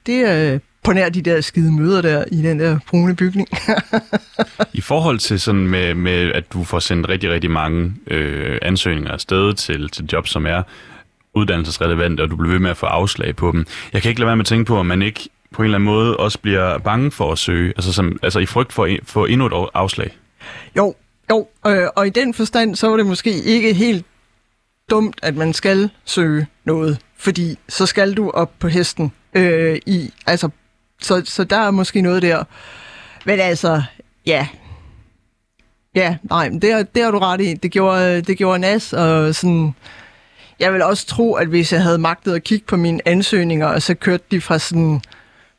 [0.05, 3.47] Det er øh, på nær de der skide møder der i den der brune bygning.
[4.73, 9.11] I forhold til sådan med, med, at du får sendt rigtig, rigtig mange øh, ansøgninger
[9.11, 10.63] afsted til, til job, som er
[11.33, 13.65] uddannelsesrelevante, og du bliver ved med at få afslag på dem.
[13.93, 15.77] Jeg kan ikke lade være med at tænke på, om man ikke på en eller
[15.77, 19.25] anden måde også bliver bange for at søge, altså, som, altså i frygt for, for
[19.25, 20.17] endnu et afslag.
[20.77, 20.95] Jo,
[21.29, 24.05] jo, øh, og i den forstand, så var det måske ikke helt
[24.89, 30.13] dumt, at man skal søge noget, fordi så skal du op på hesten øh, i,
[30.25, 30.49] altså
[31.01, 32.43] så, så der er måske noget der.
[33.25, 33.83] Men altså,
[34.25, 34.47] ja.
[35.95, 37.53] Ja, nej, det, har, det har du ret i.
[37.53, 39.75] Det gjorde, det gjorde nas, og sådan...
[40.59, 43.81] Jeg vil også tro, at hvis jeg havde magtet at kigge på mine ansøgninger, og
[43.81, 45.01] så kørte de fra sådan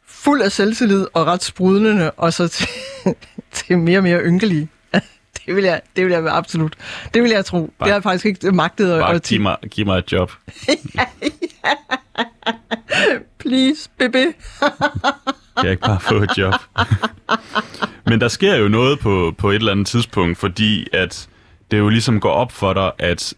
[0.07, 2.69] fuld af selvtillid og ret sprudlende, og så til,
[3.53, 4.69] til mere og mere ynkelige.
[5.47, 6.75] Det vil jeg, det vil jeg absolut.
[7.15, 7.59] Det vil jeg tro.
[7.59, 9.01] Bare, det har jeg faktisk ikke magtet at...
[9.01, 10.33] Bare giv mig, giv mig et job.
[10.69, 11.05] ja,
[11.65, 11.97] ja.
[13.41, 14.33] Please, baby.
[15.57, 16.55] kan jeg ikke bare få et job?
[18.09, 21.29] Men der sker jo noget på, på et eller andet tidspunkt, fordi at
[21.71, 23.35] det jo ligesom går op for dig, at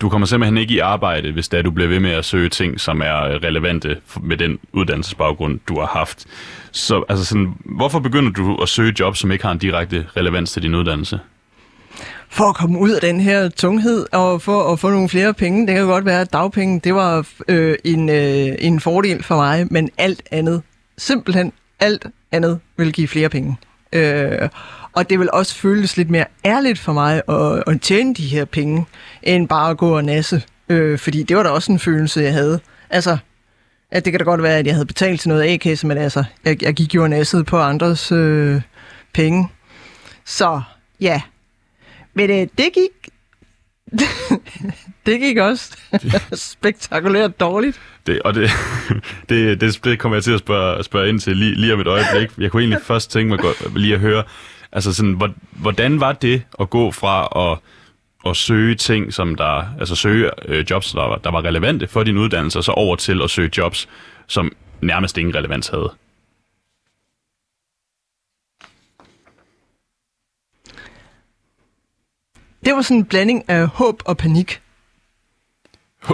[0.00, 2.80] du kommer simpelthen ikke i arbejde, hvis der du bliver ved med at søge ting,
[2.80, 6.26] som er relevante med den uddannelsesbaggrund, du har haft.
[6.72, 10.52] Så altså sådan, hvorfor begynder du at søge job, som ikke har en direkte relevans
[10.52, 11.20] til din uddannelse?
[12.30, 15.66] For at komme ud af den her tunghed og for at få nogle flere penge.
[15.66, 19.66] Det kan godt være, at dagpenge det var øh, en, øh, en fordel for mig,
[19.70, 20.62] men alt andet,
[20.98, 23.56] simpelthen alt andet, vil give flere penge.
[23.92, 24.48] Øh,
[24.92, 28.44] og det vil også føles lidt mere ærligt for mig at, at tjene de her
[28.44, 28.86] penge,
[29.22, 30.42] end bare at gå og nasse.
[30.68, 32.60] Øh, fordi det var da også en følelse, jeg havde.
[32.90, 33.18] Altså,
[33.90, 36.24] at det kan da godt være, at jeg havde betalt til noget A-kasse, men altså,
[36.44, 38.60] jeg, jeg gik jo og nassede på andres øh,
[39.14, 39.48] penge.
[40.24, 40.60] Så
[41.00, 41.20] ja,
[42.18, 43.08] men øh, det gik...
[45.06, 45.78] det gik også
[46.52, 47.80] spektakulært dårligt.
[48.06, 48.50] Det, og det,
[49.28, 51.86] det, det, det kommer jeg til at spørge, spørge ind til lige, lige om et
[51.86, 52.30] øjeblik.
[52.38, 54.22] Jeg kunne egentlig først tænke mig godt, lige at høre,
[54.72, 57.58] altså sådan, hvordan var det at gå fra at,
[58.30, 62.02] at søge ting, som der, altså søge øh, jobs, der var, der var relevante for
[62.02, 63.88] din uddannelse, og så over til at søge jobs,
[64.26, 65.92] som nærmest ingen relevans havde?
[72.64, 74.60] Det var sådan en blanding af håb og panik.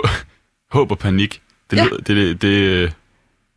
[0.75, 1.43] håb og panik.
[1.71, 1.85] Det, ja.
[1.85, 2.95] lyder, det, det, det,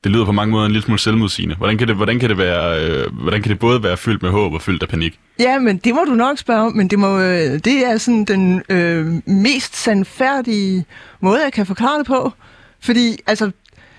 [0.04, 1.56] det lyder på mange måder en lille smule selvmodsigende.
[1.56, 4.32] Hvordan kan det, hvordan kan det, være, øh, hvordan kan det både være fyldt med
[4.32, 5.19] håb og fyldt af panik?
[5.39, 8.26] Ja, men det må du nok spørge om, men det, må, øh, det er sådan
[8.26, 10.86] den øh, mest sandfærdige
[11.19, 12.32] måde, jeg kan forklare det på.
[12.80, 13.52] Fordi altså,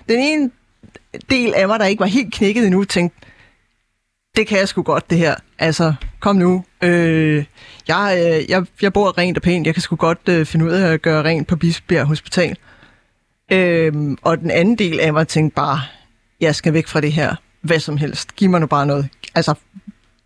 [0.09, 0.51] den ene
[1.29, 3.27] del af mig, der ikke var helt knækket endnu, tænkte,
[4.35, 5.35] det kan jeg sgu godt, det her.
[5.59, 6.65] Altså, kom nu.
[6.83, 7.45] Øh,
[7.87, 9.65] jeg, øh, jeg, jeg bor rent og pænt.
[9.65, 12.57] Jeg kan sgu godt øh, finde ud af at gøre rent på Bispebjerg Hospital.
[13.51, 15.81] Øh, og den anden del af mig tænkte bare,
[16.41, 17.35] jeg skal væk fra det her.
[17.61, 18.35] Hvad som helst.
[18.35, 19.07] Giv mig nu bare noget.
[19.35, 19.53] Altså,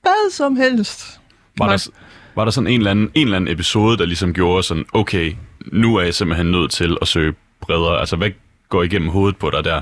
[0.01, 1.19] hvad som helst.
[1.57, 1.89] Var der,
[2.35, 5.35] var der sådan en eller, anden, en eller anden episode, der ligesom gjorde sådan, okay,
[5.71, 7.99] nu er jeg simpelthen nødt til at søge bredere.
[7.99, 8.29] Altså, hvad
[8.69, 9.81] går igennem hovedet på dig der?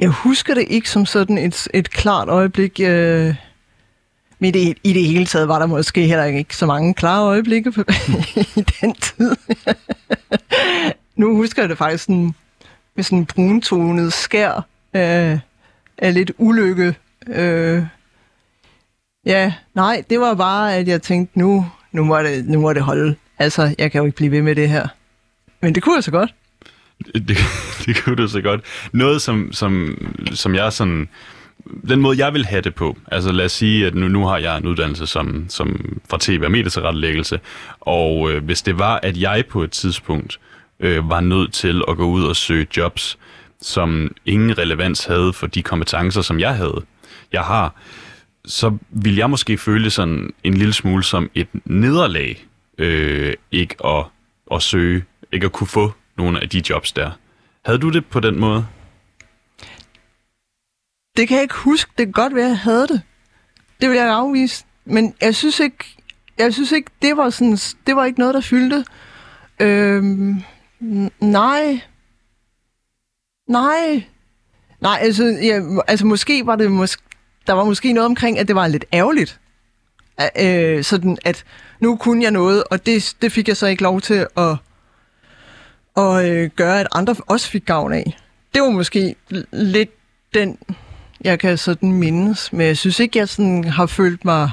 [0.00, 2.80] Jeg husker det ikke som sådan et, et klart øjeblik.
[2.80, 3.34] Øh,
[4.38, 7.72] men det, i det hele taget var der måske heller ikke så mange klare øjeblikke
[7.72, 7.80] på,
[8.56, 9.36] i den tid.
[11.16, 12.34] nu husker jeg det faktisk sådan,
[12.94, 15.38] med sådan en bruntonet skær øh,
[15.98, 16.94] af lidt ulykke.
[17.26, 17.82] Øh,
[19.26, 22.82] ja, nej, det var bare, at jeg tænkte, nu, nu, må det, nu må det
[22.82, 23.14] holde.
[23.38, 24.88] Altså, jeg kan jo ikke blive ved med det her.
[25.60, 26.34] Men det kunne jeg så godt.
[27.28, 27.38] Det,
[27.86, 28.60] det kunne du så godt.
[28.92, 29.98] Noget, som, som,
[30.32, 31.08] som jeg sådan
[31.88, 34.38] den måde, jeg vil have det på, altså lad os sige, at nu, nu har
[34.38, 37.40] jeg en uddannelse som, som fra tv- og medietilrettelæggelse,
[37.80, 40.40] og øh, hvis det var, at jeg på et tidspunkt
[40.80, 43.18] øh, var nødt til at gå ud og søge jobs,
[43.60, 46.82] som ingen relevans havde for de kompetencer, som jeg havde,
[47.32, 47.74] jeg har,
[48.44, 52.46] så vil jeg måske føle sådan en lille smule som et nederlag,
[52.78, 54.04] øh, ikke at,
[54.52, 57.10] at søge, ikke at kunne få nogle af de jobs der.
[57.64, 58.66] Havde du det på den måde?
[61.16, 61.90] Det kan jeg ikke huske.
[61.98, 63.02] Det kan godt være, at jeg havde det.
[63.80, 64.64] Det vil jeg afvise.
[64.84, 65.84] Men jeg synes ikke,
[66.38, 68.84] jeg synes ikke, det var sådan, det var ikke noget, der fyldte.
[69.60, 70.42] Øhm,
[71.20, 71.80] nej.
[73.48, 74.04] Nej.
[74.80, 77.02] Nej, altså, ja, altså måske var det måske,
[77.46, 79.40] der var måske noget omkring, at det var lidt ærgerligt.
[80.40, 81.44] Øh, sådan at
[81.80, 84.56] nu kunne jeg noget, og det, det fik jeg så ikke lov til at,
[85.98, 88.16] at øh, gøre, at andre også fik gavn af.
[88.54, 89.14] Det var måske
[89.52, 89.90] lidt
[90.34, 90.58] den,
[91.20, 94.50] jeg kan sådan mindes, men jeg synes ikke, jeg sådan har følt mig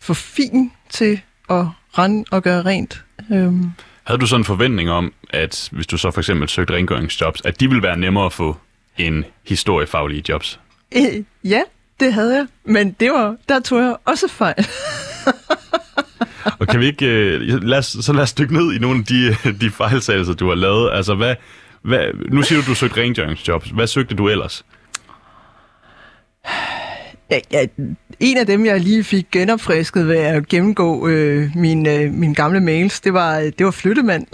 [0.00, 1.66] for fin til at
[1.98, 3.04] rende og gøre rent.
[3.32, 3.70] Øhm.
[4.04, 7.60] Havde du sådan en forventning om, at hvis du så for eksempel søgte rengøringsjobs, at
[7.60, 8.56] de ville være nemmere at få
[8.98, 10.60] end historiefaglige jobs?
[10.96, 11.62] Øh, ja,
[12.00, 14.66] det havde jeg, men det var, der tog jeg også fejl.
[16.58, 19.04] og kan vi ikke, øh, lad os, så lad os dykke ned i nogle af
[19.04, 20.90] de, øh, de fejlsagelser, du har lavet.
[20.92, 21.34] Altså, hvad,
[21.82, 22.00] hvad,
[22.32, 23.68] nu siger du, du søgte rengøringsjobs.
[23.68, 24.64] Hvad søgte du ellers?
[27.30, 27.66] Ja, ja,
[28.20, 32.60] en af dem, jeg lige fik genopfrisket ved at gennemgå øh, mine, øh, mine gamle
[32.60, 34.26] mails, det var, øh, det var flyttemand.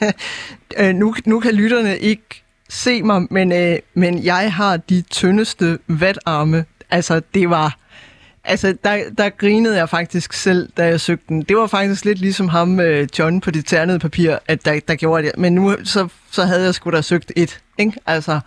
[0.80, 5.78] øh, nu, nu kan lytterne ikke se mig, men, øh, men jeg har de tyndeste
[5.86, 6.64] vatarme.
[6.90, 7.76] Altså, det var...
[8.44, 11.42] Altså, der, der grinede jeg faktisk selv, da jeg søgte den.
[11.42, 14.94] Det var faktisk lidt ligesom ham, øh, John, på det ternede papir, at der, der
[14.94, 15.32] gjorde det.
[15.38, 18.00] Men nu, så, så havde jeg sgu da søgt et, ikke?
[18.06, 18.40] Altså,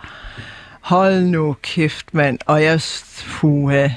[0.81, 2.39] hold nu kæft, mand.
[2.45, 2.81] Og jeg,
[3.27, 3.87] puha,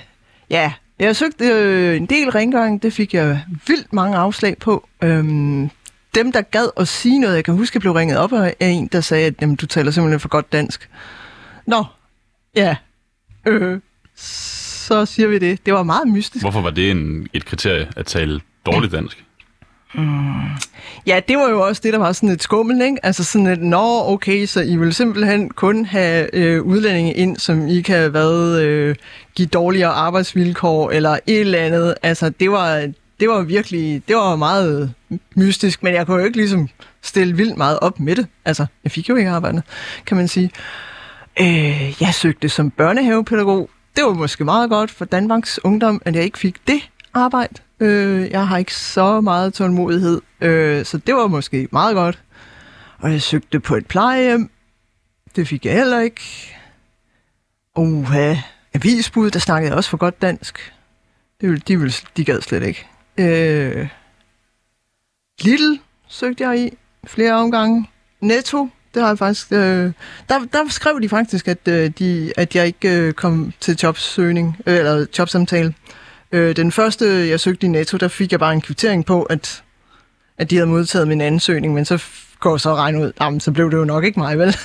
[0.51, 2.83] ja, jeg søgte øh, en del rengøring.
[2.83, 4.89] Det fik jeg vildt mange afslag på.
[5.03, 5.71] Øhm,
[6.15, 8.87] dem, der gad at sige noget, jeg kan huske, jeg blev ringet op af en,
[8.87, 10.91] der sagde, at jamen, du taler simpelthen for godt dansk.
[11.67, 11.85] Nå,
[12.55, 12.77] ja,
[13.47, 13.81] øh,
[14.87, 15.67] så siger vi det.
[15.67, 16.45] Det var meget mystisk.
[16.45, 19.25] Hvorfor var det en, et kriterie at tale dårligt dansk?
[19.95, 20.03] Mm.
[21.07, 22.97] Ja, det var jo også det, der var sådan et skummel, ikke?
[23.03, 27.69] Altså sådan et, nå, okay, så I vil simpelthen kun have øh, udlændinge ind, som
[27.69, 28.95] I kan hvad, øh,
[29.35, 31.95] give dårligere arbejdsvilkår, eller et eller andet.
[32.03, 34.93] Altså, det var, det var virkelig, det var meget
[35.35, 36.69] mystisk, men jeg kunne jo ikke ligesom
[37.03, 38.27] stille vildt meget op med det.
[38.45, 39.63] Altså, jeg fik jo ikke arbejde,
[40.07, 40.51] kan man sige.
[41.41, 43.71] Øh, jeg søgte som børnehavepædagog.
[43.97, 47.55] Det var måske meget godt for Danmarks Ungdom, at jeg ikke fik det arbejde.
[47.81, 52.23] Øh, jeg har ikke så meget tålmodighed, øh, så det var måske meget godt.
[52.99, 54.51] Og jeg søgte på et plejehjem.
[55.37, 56.23] Det fik jeg heller ikke.
[57.75, 58.35] Oha,
[58.75, 60.73] avisbud, der snakkede jeg også for godt dansk.
[61.41, 62.87] Det ville, de, ville, de gad slet ikke.
[63.19, 63.89] Øh,
[65.41, 65.79] Little
[66.09, 66.71] søgte jeg i
[67.07, 67.91] flere omgange.
[68.21, 69.53] Netto, det har jeg faktisk...
[69.53, 69.93] Øh,
[70.29, 74.57] der, der skrev de faktisk, at, øh, de, at jeg ikke øh, kom til jobsøgning,
[74.67, 75.75] øh, eller jobsamtale.
[76.33, 79.63] Øh, den første, jeg søgte i Netto, der fik jeg bare en kvittering på, at,
[80.39, 82.05] at de havde modtaget min ansøgning, men så
[82.41, 84.57] går så regne ud, jamen, så blev det jo nok ikke mig, vel?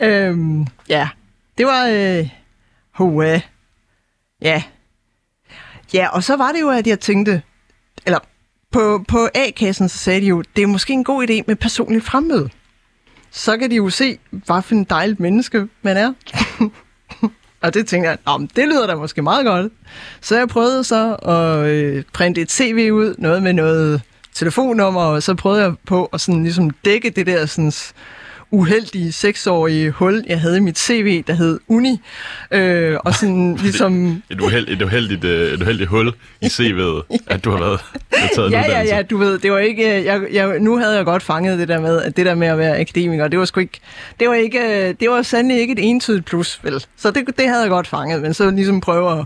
[0.10, 1.08] øhm, ja,
[1.58, 1.86] det var...
[1.86, 2.28] Øh,
[2.94, 3.40] hoa.
[4.42, 4.62] Ja,
[5.94, 7.42] Ja, og så var det jo, at jeg tænkte,
[8.06, 8.18] eller
[8.72, 12.04] på, på A-kassen, så sagde de jo, det er måske en god idé med personligt
[12.04, 12.50] fremmøde.
[13.30, 16.12] Så kan de jo se, hvad for en dejligt menneske man er.
[17.62, 18.18] og det tænkte jeg,
[18.56, 19.72] det lyder da måske meget godt.
[20.20, 24.02] Så jeg prøvede så at øh, printe et CV ud, noget med noget
[24.34, 27.72] telefonnummer, og så prøvede jeg på at sådan ligesom dække det der sådan,
[28.50, 32.00] uheldige seksårige hul, jeg havde i mit CV, der hed Uni.
[32.50, 34.22] Øh, og sådan ligesom...
[34.30, 37.80] et, uheld, et, uheldigt, øh, et uheldigt hul i CV'et, at du har været
[38.34, 39.98] taget ja, ja, ja, du ved, det var ikke...
[39.98, 42.48] Øh, jeg, jeg, nu havde jeg godt fanget det der med, at det der med
[42.48, 43.80] at være akademiker, det var sgu ikke...
[44.20, 46.84] Det var, ikke, øh, det var sandelig ikke et entydigt plus, vel?
[46.96, 49.24] Så det, det havde jeg godt fanget, men så ligesom prøve at,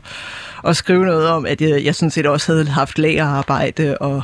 [0.67, 4.23] at skrive noget om, at jeg, jeg sådan set også havde haft lagerarbejde og...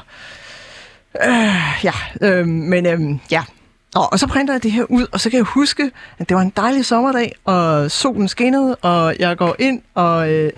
[1.26, 3.42] Øh, ja, øh, men øh, ja,
[3.94, 6.34] Nå, og så printer jeg det her ud, og så kan jeg huske, at det
[6.34, 10.52] var en dejlig sommerdag, og solen skinnede, og jeg går ind og øh,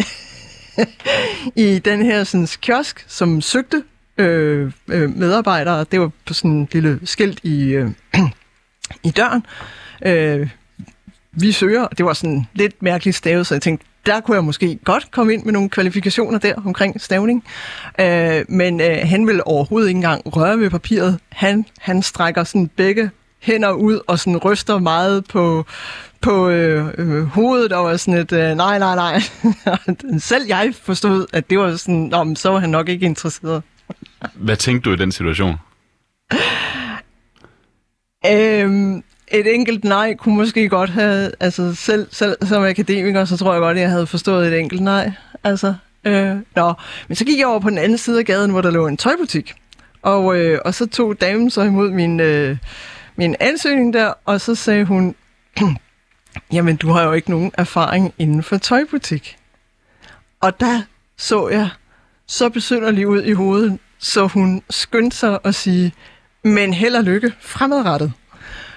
[1.57, 3.83] i den her sådan, kiosk, som søgte
[4.18, 5.85] øh, øh, medarbejdere.
[5.92, 7.90] Det var på sådan en lille skilt i, øh,
[9.09, 9.47] i døren.
[10.07, 10.49] Øh,
[11.33, 14.45] vi søger, og det var sådan lidt mærkeligt stavet, så jeg tænkte, der kunne jeg
[14.45, 17.45] måske godt komme ind med nogle kvalifikationer der omkring stavning.
[18.01, 21.18] Øh, men øh, han vil overhovedet ikke engang røre ved papiret.
[21.29, 23.11] Han, han strækker sådan begge
[23.43, 25.67] hænder ud og sådan ryster meget på,
[26.21, 29.21] på øh, øh, hovedet og var sådan et, øh, nej, nej, nej.
[30.19, 33.63] Selv jeg forstod, at det var sådan, Nå, men så var han nok ikke interesseret.
[34.35, 35.57] Hvad tænkte du i den situation?
[38.27, 39.03] Øhm,
[39.33, 43.61] et enkelt nej kunne måske godt have, altså selv, selv som akademiker, så tror jeg
[43.61, 45.13] godt, at jeg havde forstået et enkelt nej.
[45.45, 45.75] Altså,
[46.05, 46.73] øh, nå.
[47.09, 48.97] Men så gik jeg over på den anden side af gaden, hvor der lå en
[48.97, 49.55] tøjbutik.
[50.03, 52.57] Og, øh, og så tog damen så imod min, øh,
[53.16, 55.14] min ansøgning der, og så sagde hun,
[56.53, 59.37] jamen du har jo ikke nogen erfaring inden for tøjbutik.
[60.40, 60.83] Og der
[61.16, 61.70] så jeg
[62.27, 65.92] så besynderlig ud i hovedet, så hun skyndte sig at sige,
[66.44, 68.12] men held og lykke fremadrettet.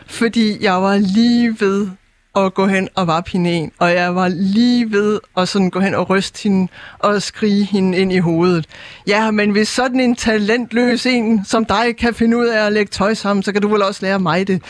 [0.07, 1.89] Fordi jeg var lige ved
[2.35, 5.95] at gå hen og var en, og jeg var lige ved at sådan gå hen
[5.95, 8.65] og ryste hende og skrige hende ind i hovedet.
[9.07, 12.89] Ja, men hvis sådan en talentløs en som dig kan finde ud af at lægge
[12.89, 14.61] tøj sammen, så kan du vel også lære mig det.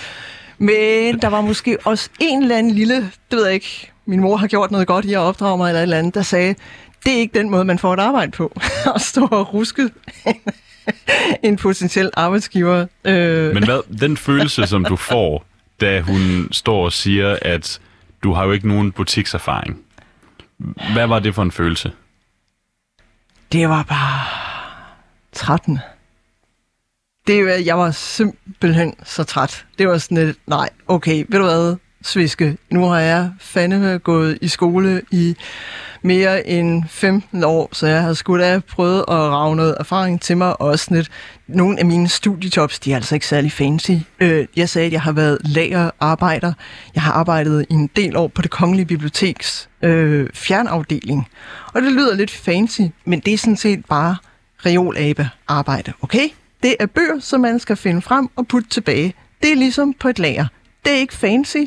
[0.57, 4.35] Men der var måske også en eller anden lille, det ved jeg ikke, min mor
[4.37, 6.55] har gjort noget godt i at opdrage mig eller et eller andet, der sagde,
[7.05, 8.59] det er ikke den måde, man får et arbejde på.
[8.95, 9.89] at stå og ruske
[11.43, 12.85] en potentiel arbejdsgiver.
[13.05, 13.53] Øh.
[13.53, 15.45] Men hvad, den følelse, som du får,
[15.81, 17.79] da hun står og siger, at
[18.23, 19.81] du har jo ikke nogen butikserfaring.
[20.93, 21.91] Hvad var det for en følelse?
[23.51, 24.19] Det var bare
[25.31, 25.79] 13.
[27.27, 29.65] Det, jeg var simpelthen så træt.
[29.77, 34.37] Det var sådan lidt, nej, okay, ved du hvad, Sviske, nu har jeg fandeme gået
[34.41, 35.35] i skole i
[36.01, 40.37] mere end 15 år, så jeg har sgu da prøvet at rave noget erfaring til
[40.37, 41.11] mig, og også lidt,
[41.47, 43.91] nogle af mine studiejobs, de er altså ikke særlig fancy.
[44.19, 46.53] Øh, jeg sagde, at jeg har været lagerarbejder.
[46.95, 51.27] Jeg har arbejdet i en del år på det Kongelige Biblioteks øh, fjernafdeling.
[51.73, 54.17] Og det lyder lidt fancy, men det er sådan set bare
[54.65, 56.29] reolabe-arbejde, okay?
[56.63, 59.13] Det er bøger, som man skal finde frem og putte tilbage.
[59.41, 60.45] Det er ligesom på et lager.
[60.85, 61.57] Det er ikke fancy,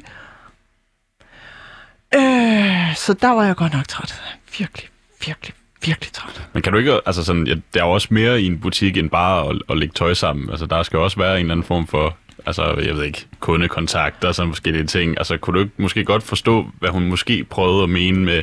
[2.14, 4.22] Øh, så der var jeg godt nok træt.
[4.58, 4.88] Virkelig,
[5.26, 6.42] virkelig, virkelig træt.
[6.52, 8.96] Men kan du ikke, altså sådan, ja, der er jo også mere i en butik
[8.96, 10.50] end bare at, at lægge tøj sammen.
[10.50, 12.16] Altså der skal også være en eller anden form for,
[12.46, 15.18] altså jeg ved ikke, kundekontakt og sådan forskellige ting.
[15.18, 18.42] Altså kunne du ikke måske godt forstå, hvad hun måske prøvede at mene med,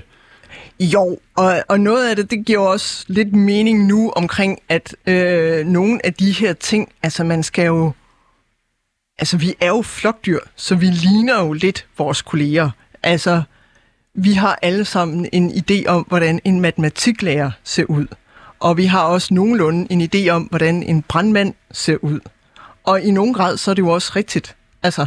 [0.80, 5.66] jo, og, og noget af det, det giver også lidt mening nu omkring, at øh,
[5.66, 7.92] nogle af de her ting, altså man skal jo,
[9.18, 12.70] altså vi er jo flokdyr, så vi ligner jo lidt vores kolleger.
[13.04, 13.44] Altså,
[14.16, 18.08] vi har alle sammen en idé om, hvordan en matematiklærer ser ud.
[18.60, 22.20] Og vi har også nogenlunde en idé om, hvordan en brandmand ser ud.
[22.84, 24.56] Og i nogen grad, så er det jo også rigtigt.
[24.84, 25.06] Altså,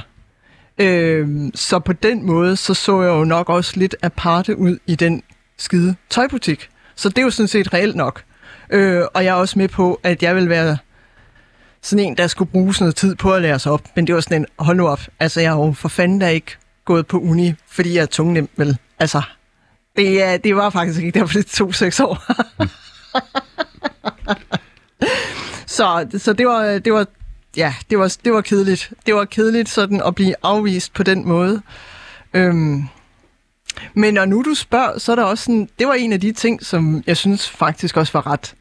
[0.78, 4.94] øh, så på den måde, så så jeg jo nok også lidt aparte ud i
[4.94, 5.22] den
[5.56, 6.68] skide tøjbutik.
[6.94, 8.22] Så det er jo sådan set reelt nok.
[8.70, 10.78] Øh, og jeg er også med på, at jeg vil være
[11.82, 13.82] sådan en, der skulle bruge sådan noget tid på at lære sig op.
[13.96, 16.28] Men det var sådan en, hold nu op, altså jeg har jo for fanden da
[16.28, 18.78] ikke gået på uni, fordi jeg er tungnem, vel?
[18.98, 19.22] Altså,
[19.96, 22.24] det, det var faktisk ikke derfor, det tog seks år.
[25.76, 27.06] så, så det var, det var,
[27.56, 28.92] ja, det var, det var kedeligt.
[29.06, 31.62] Det var kedeligt sådan at blive afvist på den måde.
[32.34, 32.82] Øhm,
[33.94, 36.32] men når nu du spørger, så er der også sådan, det var en af de
[36.32, 38.54] ting, som jeg synes faktisk også var ret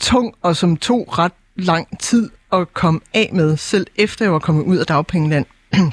[0.00, 4.38] tung, og som tog ret lang tid at komme af med, selv efter jeg var
[4.38, 5.46] kommet ud af dagpengeland.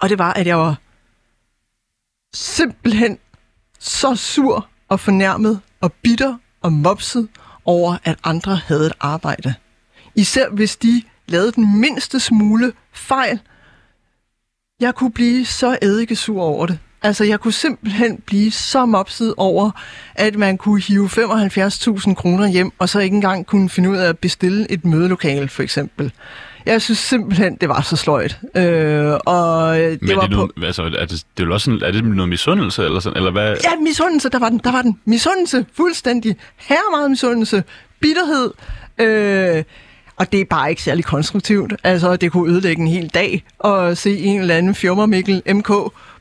[0.00, 0.76] og det var, at jeg var
[2.36, 3.18] simpelthen
[3.78, 7.28] så sur og fornærmet og bitter og mopset
[7.64, 9.54] over, at andre havde et arbejde.
[10.14, 13.40] Især hvis de lavede den mindste smule fejl.
[14.80, 16.78] Jeg kunne blive så eddikesur over det.
[17.02, 19.70] Altså, jeg kunne simpelthen blive så mopset over,
[20.14, 24.08] at man kunne hive 75.000 kroner hjem, og så ikke engang kunne finde ud af
[24.08, 26.12] at bestille et mødelokale, for eksempel.
[26.66, 28.38] Jeg synes simpelthen, det var så sløjt.
[28.56, 30.64] Øh, og det Men var det, noget, på...
[30.64, 33.56] altså, er det, det er, også sådan, er det noget misundelse, eller, sådan, eller hvad?
[33.64, 35.00] Ja, misundelse, der var den, der var den.
[35.04, 36.36] Misundelse, fuldstændig.
[36.56, 37.64] Her meget misundelse.
[38.00, 38.50] Bitterhed.
[38.98, 39.64] Øh,
[40.16, 41.72] og det er bare ikke særlig konstruktivt.
[41.84, 45.70] Altså, det kunne ødelægge en hel dag at se en eller anden firma Mikkel MK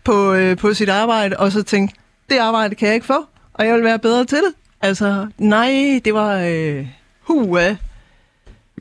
[0.04, 1.94] på, øh, på sit arbejde, og så tænke,
[2.30, 4.54] det arbejde kan jeg ikke få, og jeg vil være bedre til det.
[4.82, 6.40] Altså, nej, det var...
[6.40, 6.88] Øh,
[7.22, 7.76] hua.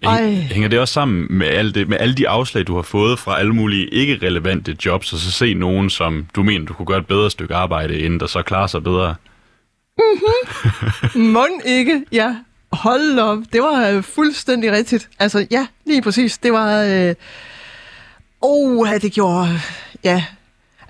[0.03, 0.34] Ej.
[0.34, 3.38] Hænger det også sammen med, alt det, med alle de afslag, du har fået fra
[3.38, 7.07] alle mulige ikke-relevante jobs, og så se nogen, som du mener, du kunne gøre et
[7.07, 9.14] bedre stykke arbejde, inden der så klarer sig bedre?
[9.99, 11.22] Mm-hmm.
[11.22, 12.36] Mund ikke, ja.
[12.72, 15.09] Hold op, det var øh, fuldstændig rigtigt.
[15.18, 16.38] Altså, ja, lige præcis.
[16.38, 16.82] Det var...
[16.82, 17.14] Øh...
[18.40, 19.61] Oh, det gjorde...
[20.05, 20.24] Ja.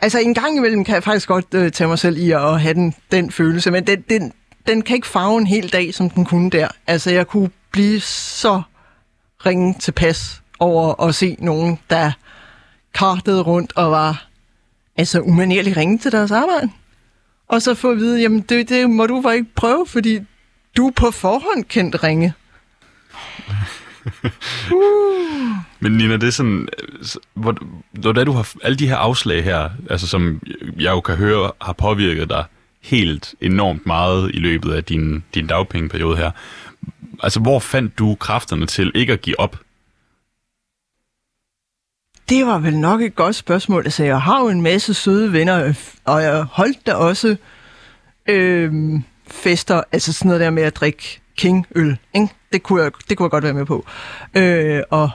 [0.00, 2.74] Altså, en gang imellem kan jeg faktisk godt øh, tage mig selv i at have
[2.74, 4.32] den, den følelse, men den, den,
[4.66, 6.68] den kan ikke farve en hel dag, som den kunne der.
[6.86, 8.62] Altså, jeg kunne blive så
[9.46, 12.12] ringe til pas over at se nogen, der
[12.94, 14.26] kartede rundt og var
[14.96, 16.70] altså umanerligt ringe til deres arbejde.
[17.48, 20.20] Og så få at vide, jamen det, det må du bare ikke prøve, fordi
[20.76, 22.32] du på forhånd kendt ringe.
[25.80, 26.68] Men Nina, det er sådan,
[27.34, 27.56] hvor,
[27.90, 30.42] hvor du har alle de her afslag her, altså som
[30.78, 32.44] jeg jo kan høre har påvirket dig
[32.82, 36.30] helt enormt meget i løbet af din, din dagpengeperiode her.
[37.24, 39.56] Altså, hvor fandt du kræfterne til ikke at give op?
[42.28, 43.84] Det var vel nok et godt spørgsmål.
[43.84, 47.36] Altså, jeg har jo en masse søde venner, og jeg holdt da også
[48.28, 48.72] øh,
[49.26, 51.98] fester, altså sådan noget der med at drikke kingøl.
[52.14, 52.28] Ikke?
[52.52, 53.86] Det, kunne jeg, det kunne jeg godt være med på.
[54.34, 55.10] Øh, og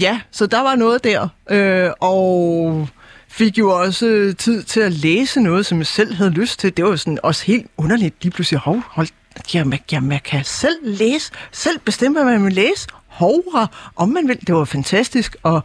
[0.00, 1.28] ja, så der var noget der.
[1.50, 2.88] Øh, og
[3.28, 6.76] fik jo også tid til at læse noget, som jeg selv havde lyst til.
[6.76, 8.60] Det var jo sådan også helt underligt lige pludselig.
[8.60, 9.08] Hov, hold,
[9.54, 12.88] jamen, jamen, jeg kan selv læse, selv bestemme, hvad man vil læse.
[13.06, 13.66] Hovra,
[13.96, 14.46] om man vil.
[14.46, 15.62] Det var fantastisk, og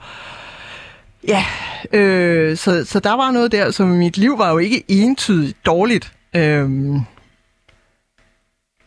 [1.27, 1.45] ja,
[1.93, 6.13] øh, så, så der var noget der, som mit liv var jo ikke entydigt dårligt.
[6.35, 6.69] Øh,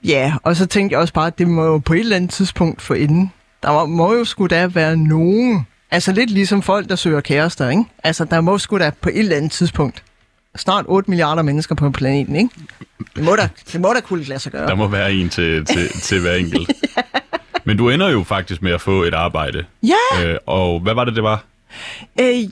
[0.04, 2.30] ja, og så tænkte jeg også bare, at det må jo på et eller andet
[2.30, 3.32] tidspunkt få inden.
[3.62, 7.68] Der må, må jo skulle da være nogen, altså lidt ligesom folk, der søger kærester,
[7.68, 7.84] ikke?
[8.04, 10.04] Altså, der må sgu da på et eller andet tidspunkt
[10.58, 12.50] snart 8 milliarder mennesker på planeten, ikke?
[13.16, 14.66] Det må da, det må da kunne lade sig gøre.
[14.66, 16.70] Der må være en til, til, til hver enkelt.
[17.64, 19.64] Men du ender jo faktisk med at få et arbejde.
[19.82, 20.24] Ja!
[20.24, 21.44] Øh, og hvad var det, det var?
[22.20, 22.42] Øh,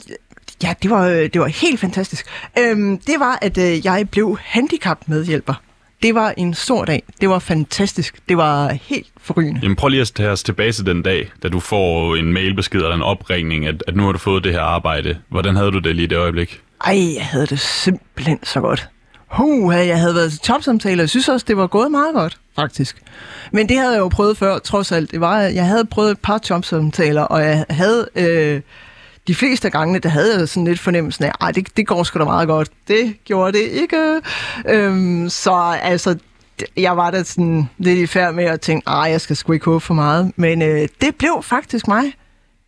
[0.62, 2.26] ja, det var, øh, det var helt fantastisk.
[2.58, 5.54] Øhm, det var, at øh, jeg blev handicap-medhjælper.
[6.02, 7.02] Det var en stor dag.
[7.20, 8.18] Det var fantastisk.
[8.28, 9.60] Det var helt forrygende.
[9.62, 12.80] Jamen prøv lige at tage os tilbage til den dag, da du får en mailbesked
[12.80, 15.18] eller en opringning, at, at nu har du fået det her arbejde.
[15.28, 16.60] Hvordan havde du det lige i det øjeblik?
[16.84, 18.88] Ej, jeg havde det simpelthen så godt.
[19.30, 21.02] Huh, jeg havde været til topsamtaler.
[21.02, 23.02] Jeg synes også, det var gået meget godt, faktisk.
[23.52, 25.10] Men det havde jeg jo prøvet før, trods alt.
[25.10, 28.08] Det var, jeg havde prøvet et par jobsamtaler, og jeg havde...
[28.14, 28.60] Øh,
[29.28, 32.02] de fleste af gangene, der havde jeg sådan lidt fornemmelsen af, at det, det går
[32.02, 32.70] sgu da meget godt.
[32.88, 34.20] Det gjorde det ikke.
[34.68, 36.16] Øhm, så altså,
[36.76, 39.64] jeg var da sådan lidt i færd med at tænke, at jeg skal sgu ikke
[39.64, 40.32] håbe for meget.
[40.36, 42.12] Men øh, det blev faktisk mig.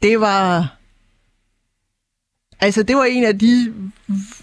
[0.03, 0.75] Det var...
[2.61, 3.73] Altså, det var en af de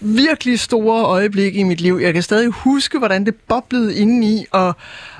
[0.00, 1.98] virkelig store øjeblikke i mit liv.
[2.02, 4.76] Jeg kan stadig huske, hvordan det boblede indeni, og,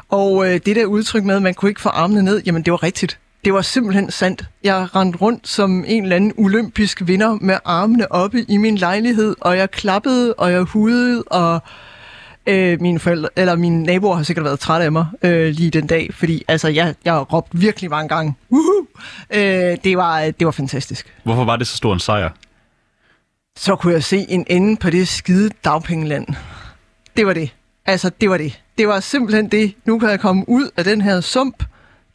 [0.08, 2.70] og øh, det der udtryk med, at man kunne ikke få armene ned, jamen det
[2.70, 3.18] var rigtigt.
[3.44, 4.44] Det var simpelthen sandt.
[4.64, 9.36] Jeg rendte rundt som en eller anden olympisk vinder med armene oppe i min lejlighed,
[9.40, 11.60] og jeg klappede, og jeg hudede, og
[12.46, 15.86] øh, mine forældre, eller mine naboer har sikkert været trætte af mig øh, lige den
[15.86, 18.34] dag, fordi altså, jeg, jeg råbte virkelig mange gange.
[18.52, 18.86] Woohoo!
[19.30, 21.14] Øh, det, var, det var fantastisk.
[21.24, 22.30] Hvorfor var det så stor en sejr?
[23.56, 26.26] Så kunne jeg se en ende på det skide dagpengeland.
[27.16, 27.54] Det var det.
[27.86, 28.60] Altså, det var det.
[28.78, 29.74] Det var simpelthen det.
[29.84, 31.64] Nu kan jeg komme ud af den her sump.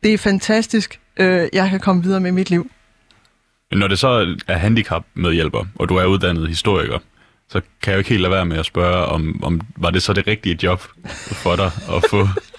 [0.04, 1.00] Det er fantastisk.
[1.18, 2.72] Øh, jeg kan komme videre med mit liv.
[3.72, 7.00] Når det så er handicap medhjælper, og du er uddannet historiker,
[7.50, 10.04] så kan jeg jo ikke helt lade være med at spørge, om, om var det
[10.04, 10.82] så det rigtige job
[11.44, 12.28] for dig at få?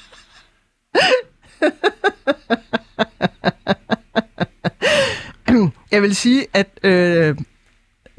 [5.92, 7.36] Jeg vil sige, at øh,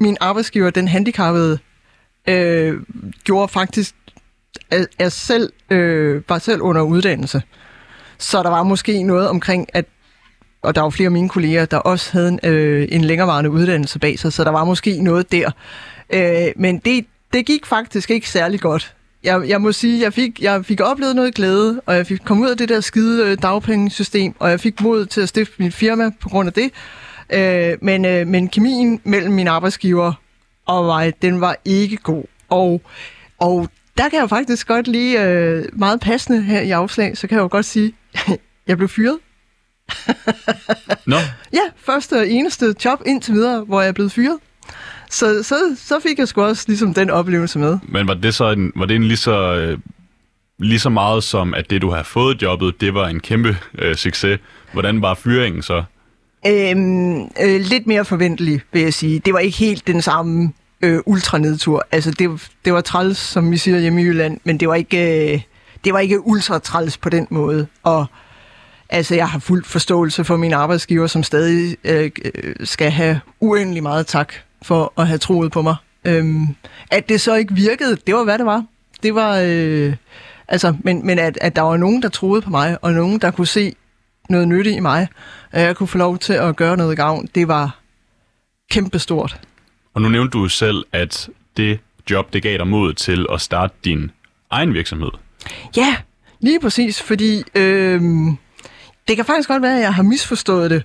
[0.04, 1.60] min arbejdsgiver, den handicappede,
[2.30, 2.82] øh,
[3.24, 3.96] gjorde faktisk,
[4.72, 7.42] at jeg selv øh, var selv under uddannelse.
[8.18, 9.86] Så der var måske noget omkring, at
[10.64, 14.00] og der var flere af mine kolleger, der også havde en, øh, en længerevarende uddannelse
[14.00, 15.52] bag sig, så der var måske noget der.
[16.14, 18.96] Øh, men det, det gik faktisk ikke særlig godt.
[19.24, 22.42] Jeg, jeg må sige, jeg fik, jeg fik oplevet noget glæde, og jeg fik kom
[22.42, 25.74] ud af det der skide øh, dagpengesystem, og jeg fik mod til at stifte mit
[25.74, 26.72] firma på grund af det.
[27.34, 30.14] Øh, men, øh, men kemien mellem min arbejdsgiver
[30.66, 32.24] og mig, den var ikke god.
[32.50, 32.82] Og,
[33.40, 37.36] og der kan jeg faktisk godt lige øh, meget passende her i afslag, så kan
[37.36, 37.94] jeg jo godt sige,
[38.68, 39.20] jeg blev fyret.
[41.06, 41.16] Nå,
[41.54, 44.40] Ja, første og eneste job indtil videre, hvor jeg er blevet fyret.
[45.10, 47.78] Så, så, så fik jeg sgu også ligesom den oplevelse med.
[47.88, 49.78] men var det så en, var det en lige så, øh,
[50.60, 53.96] lige så meget som, at det, du har fået jobbet, det var en kæmpe øh,
[53.96, 54.40] succes?
[54.74, 55.84] Hvordan var fyringen så?
[56.48, 59.20] Øhm, øh, lidt mere forventelig, vil jeg sige.
[59.20, 61.88] Det var ikke helt den samme øh, ultranedtur.
[61.92, 65.34] Altså, det, det var træls, som vi siger hjemme i Jylland, men det var ikke,
[65.34, 65.42] øh,
[65.84, 67.68] det var ikke ultra træls på den måde.
[67.84, 68.06] Og
[68.90, 73.84] altså, jeg har fuld forståelse for min arbejdsgiver, som stadig øh, øh, skal have uendelig
[73.84, 75.76] meget tak for at have troet på mig.
[76.06, 76.48] Øhm,
[76.92, 78.66] at det så ikke virkede, det var, hvad det var.
[79.04, 79.40] Det var...
[79.44, 79.96] Øh,
[80.48, 83.32] altså, men, men at, at der var nogen, der troede på mig, og nogen, der
[83.32, 83.76] kunne se
[84.34, 85.08] noget nytte i mig,
[85.52, 87.80] at jeg kunne få lov til at gøre noget gavn, det var
[88.72, 89.40] kæmpestort.
[89.94, 91.80] Og nu nævnte du selv, at det
[92.10, 94.12] job, det gav dig mod til at starte din
[94.50, 95.12] egen virksomhed.
[95.78, 95.96] Ja,
[96.40, 98.02] lige præcis, fordi øh,
[99.08, 100.84] det kan faktisk godt være, at jeg har misforstået det.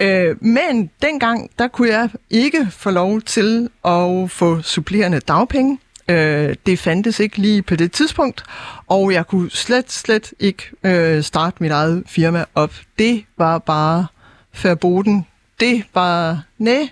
[0.00, 5.78] Øh, men dengang, der kunne jeg ikke få lov til at få supplerende dagpenge.
[6.12, 8.44] Øh, det fandtes ikke lige på det tidspunkt,
[8.86, 12.74] og jeg kunne slet, slet ikke øh, starte mit eget firma op.
[12.98, 14.06] Det var bare
[14.52, 15.26] forboden.
[15.60, 16.86] Det var næ,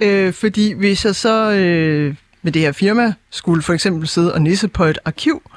[0.00, 4.42] øh, fordi hvis jeg så øh, med det her firma skulle for eksempel sidde og
[4.42, 5.50] nisse på et arkiv,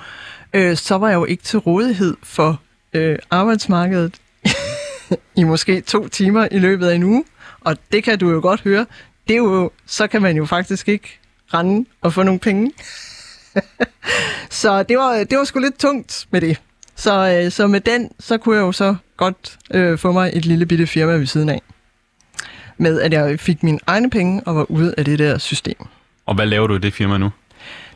[0.54, 2.62] øh, så var jeg jo ikke til rådighed for
[2.94, 4.16] øh, arbejdsmarkedet
[5.38, 7.24] i måske to timer i løbet af en uge.
[7.62, 8.86] Og det kan du jo godt høre.
[9.28, 11.20] Det er jo, så kan man jo faktisk ikke
[11.54, 12.72] rende og få nogle penge.
[14.62, 16.62] så det var, det var sgu lidt tungt med det.
[16.96, 20.46] Så, øh, så med den, så kunne jeg jo så godt øh, få mig et
[20.46, 21.62] lille bitte firma ved siden af.
[22.78, 25.76] Med at jeg fik mine egne penge og var ude af det der system.
[26.26, 27.32] Og hvad laver du i det firma nu?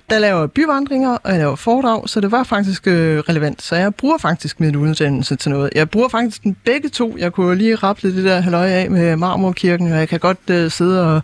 [0.10, 3.62] Der laver jeg byvandringer, og jeg laver foredrag, så det var faktisk øh, relevant.
[3.62, 5.70] Så jeg bruger faktisk min uddannelse til noget.
[5.76, 7.16] Jeg bruger faktisk den begge to.
[7.18, 10.72] Jeg kunne lige rappe det der halløj af med Marmorkirken, og jeg kan godt øh,
[10.72, 11.22] sidde og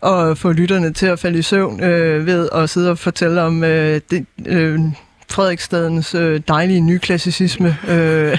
[0.00, 3.64] og få lytterne til at falde i søvn øh, ved at sidde og fortælle om
[3.64, 4.80] øh, det, øh,
[5.30, 7.76] Frederiksstadens øh, dejlige nyklassicisme.
[7.88, 8.38] Øh.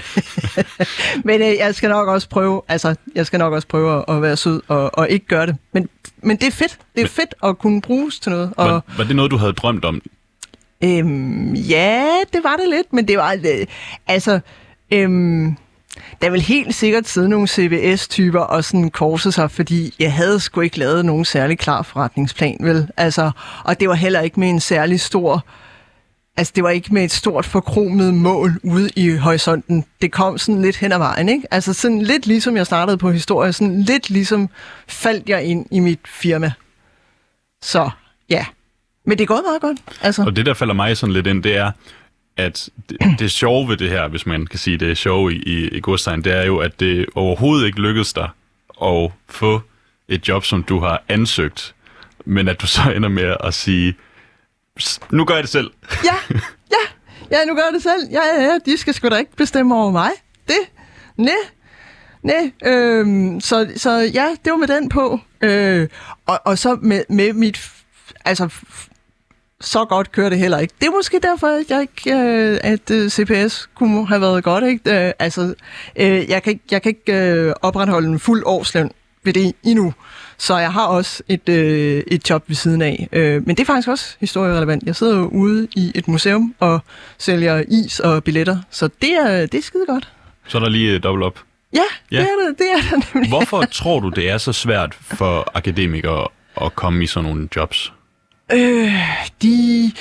[1.26, 4.38] men øh, jeg skal nok også prøve, altså, jeg skal nok også prøve at være
[4.38, 5.56] sød og, og ikke gøre det.
[5.74, 5.90] Men,
[6.24, 6.78] men det er fedt.
[6.96, 8.54] Det er men, fedt at kunne bruges til noget.
[8.58, 10.02] Og, var, var det noget, du havde drømt om?
[10.84, 13.34] Øhm, ja, det var det lidt, men det var...
[13.34, 13.66] Øh,
[14.08, 14.40] altså...
[14.94, 15.58] Øhm,
[16.22, 20.62] der vil helt sikkert sidde nogle CBS-typer og sådan korse sig, fordi jeg havde sgu
[20.62, 22.90] ikke lavet nogen særlig klar forretningsplan, vel?
[22.98, 23.32] Altså,
[23.64, 25.46] og det var heller ikke med en særlig stor...
[26.38, 29.86] Altså, det var ikke med et stort forkromet mål ude i horisonten.
[30.02, 31.48] Det kom sådan lidt hen ad vejen, ikke?
[31.52, 34.50] Altså, sådan lidt ligesom jeg startede på historie, sådan lidt ligesom
[34.88, 36.52] faldt jeg ind i mit firma.
[37.62, 37.90] Så,
[38.30, 38.46] ja.
[39.06, 39.78] Men det går meget godt.
[40.02, 40.24] Altså.
[40.24, 41.72] Og det, der falder mig sådan lidt ind, det er,
[42.38, 45.36] at det, det sjove ved det her, hvis man kan sige, det er sjove i,
[45.36, 48.30] i, i godstegn, det er jo, at det overhovedet ikke lykkedes dig
[48.84, 49.62] at få
[50.08, 51.76] et job, som du har ansøgt,
[52.26, 53.96] men at du så ender med at sige,
[55.10, 55.72] nu gør jeg det selv.
[56.06, 56.36] Ja,
[56.72, 56.86] ja,
[57.32, 58.10] ja, nu gør jeg det selv.
[58.12, 60.12] Ja, ja, ja, de skal sgu da ikke bestemme over mig.
[60.48, 60.58] Det,
[61.18, 61.34] nej,
[62.24, 62.52] nej.
[62.66, 65.20] Øhm, så, så ja, det var med den på.
[65.42, 65.88] Øh,
[66.26, 67.72] og, og så med, med mit,
[68.26, 68.50] altså
[69.62, 70.74] så godt kører det heller ikke.
[70.82, 74.64] Det er måske derfor, at, jeg ikke, øh, at øh, CPS kunne have været godt.
[74.64, 75.08] Ikke?
[75.08, 75.54] Øh, altså,
[75.96, 78.92] øh, jeg kan ikke, jeg kan ikke øh, opretholde en fuld årsløn
[79.24, 79.94] ved det endnu.
[80.38, 83.10] Så jeg har også et, øh, et job ved siden af.
[83.12, 84.84] Øh, men det er faktisk også historierelevant.
[84.84, 86.80] Jeg sidder jo ude i et museum og
[87.18, 90.12] sælger is og billetter, så det er, det er skide godt.
[90.48, 91.40] Så er der lige dobbelt op.
[91.74, 91.80] Ja,
[92.12, 93.30] ja, det er det, det er det nemlig.
[93.30, 96.28] Hvorfor tror du, det er så svært for akademikere
[96.62, 97.94] at komme i sådan nogle jobs?
[98.54, 98.94] Øh,
[99.42, 99.92] de...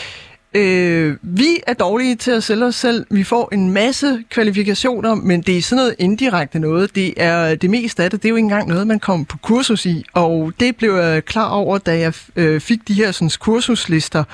[0.55, 3.07] Øh, vi er dårlige til at sælge os selv.
[3.11, 6.95] Vi får en masse kvalifikationer, men det er sådan noget indirekte noget.
[6.95, 8.23] Det er det meste af det.
[8.23, 10.05] Det er jo ikke engang noget, man kommer på kursus i.
[10.13, 14.25] Og det blev jeg klar over, da jeg øh, fik de her sådan, kursuslister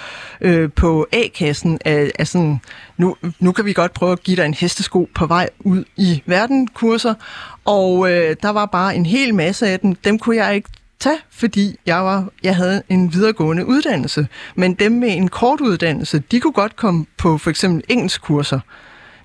[0.41, 1.79] øh, på A-kassen.
[1.85, 2.61] Af, af sådan,
[2.97, 6.23] nu, nu kan vi godt prøve at give dig en hestesko på vej ud i
[6.27, 7.15] verden kurser.
[7.65, 9.95] Og øh, der var bare en hel masse af dem.
[9.95, 10.69] Dem kunne jeg ikke
[11.01, 14.29] tage, fordi jeg, var, jeg havde en videregående uddannelse.
[14.55, 18.61] Men dem med en kort uddannelse, de kunne godt komme på for eksempel engelskkurser.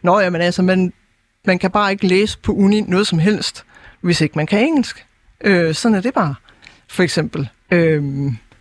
[0.02, 0.94] Nå, jamen altså, man,
[1.46, 3.64] man kan bare ikke læse på uni noget som helst,
[4.02, 5.06] hvis ikke man kan engelsk.
[5.44, 6.36] Øh, sådan er det bare.
[6.88, 8.04] For eksempel øh,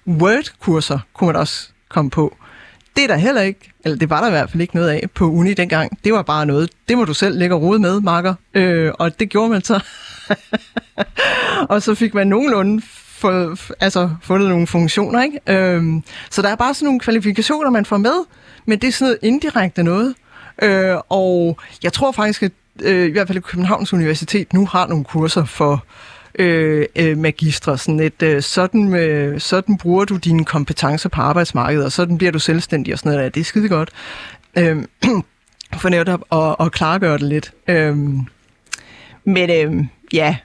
[0.06, 2.36] Word-kurser kunne man også komme på.
[2.96, 5.11] Det er der heller ikke, eller det var der i hvert fald ikke noget af
[5.14, 6.04] på uni dengang.
[6.04, 8.34] Det var bare noget, det må du selv lægge rode med, Marker.
[8.54, 9.80] Øh, og det gjorde man så.
[11.70, 12.82] og så fik man nogenlunde
[13.20, 15.22] få, altså, fundet nogle funktioner.
[15.22, 15.38] Ikke?
[15.46, 18.24] Øhm, så der er bare sådan nogle kvalifikationer, man får med,
[18.66, 20.14] men det er sådan noget indirekte noget.
[20.62, 22.52] Øh, og jeg tror faktisk, at
[22.82, 25.84] øh, i hvert fald Københavns Universitet nu har nogle kurser for
[26.38, 27.78] øh, øh, magistre.
[27.78, 32.32] Sådan, et, øh, sådan, med, sådan bruger du dine kompetencer på arbejdsmarkedet, og sådan bliver
[32.32, 33.34] du selvstændig og sådan noget.
[33.34, 33.90] Det er skide godt.
[34.58, 34.84] Øh,
[35.80, 37.52] for netop at, at klargøre det lidt.
[37.68, 37.96] Øh,
[39.24, 40.36] men øh, ja,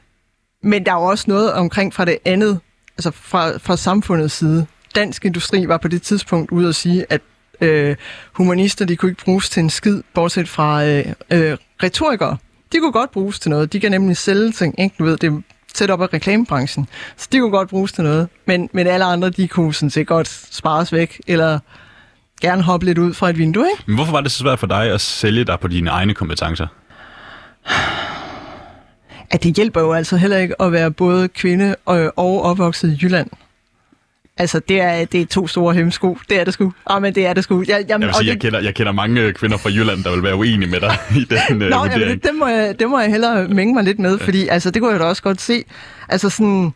[0.63, 2.59] men der er jo også noget omkring fra det andet,
[2.97, 4.65] altså fra, fra samfundets side.
[4.95, 7.21] Dansk Industri var på det tidspunkt ude at sige, at
[7.61, 7.95] øh,
[8.33, 12.37] humanister, de kunne ikke bruges til en skid, bortset fra øh, øh, retorikere.
[12.71, 13.73] De kunne godt bruges til noget.
[13.73, 14.95] De kan nemlig sælge ting, ikke?
[14.99, 15.41] Du ved, det er
[15.73, 16.87] tæt op af reklamebranchen.
[17.17, 18.29] Så de kunne godt bruges til noget.
[18.45, 21.59] Men, men alle andre, de kunne sådan set godt spares væk, eller
[22.41, 23.83] gerne hoppe lidt ud fra et vindue, ikke?
[23.87, 26.67] Men hvorfor var det så svært for dig at sælge dig på dine egne kompetencer?
[29.31, 32.99] At det hjælper jo altså heller ikke at være både kvinde og, og opvokset i
[33.01, 33.29] Jylland.
[34.37, 36.17] Altså, det er, det er to store hemsko.
[36.29, 36.73] Det er det sgu.
[36.87, 37.63] Ah, men det er det sgu.
[37.67, 40.23] Jeg, jeg, Jeg sige, det, jeg kender, jeg kender mange kvinder fra Jylland, der vil
[40.23, 42.01] være uenige med dig i den øh, Nå, vurdering.
[42.01, 44.71] jamen, det, det, må jeg, det må jeg hellere mænge mig lidt med, fordi altså,
[44.71, 45.63] det kunne jeg da også godt se.
[46.09, 46.73] Altså sådan...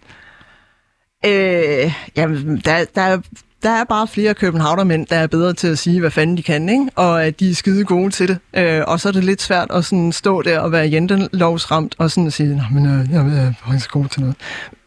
[1.26, 3.22] Øh, jamen, der, der, er-
[3.64, 6.70] der er bare flere københavnermænd, der er bedre til at sige, hvad fanden de kan,
[6.70, 6.88] ikke?
[6.95, 8.38] og at de er skide gode til det.
[8.53, 12.12] Øh, og så er det lidt svært at sådan stå der og være jentelovsramt og
[12.12, 14.36] sådan at sige, Nå, men øh, jeg er faktisk god til noget.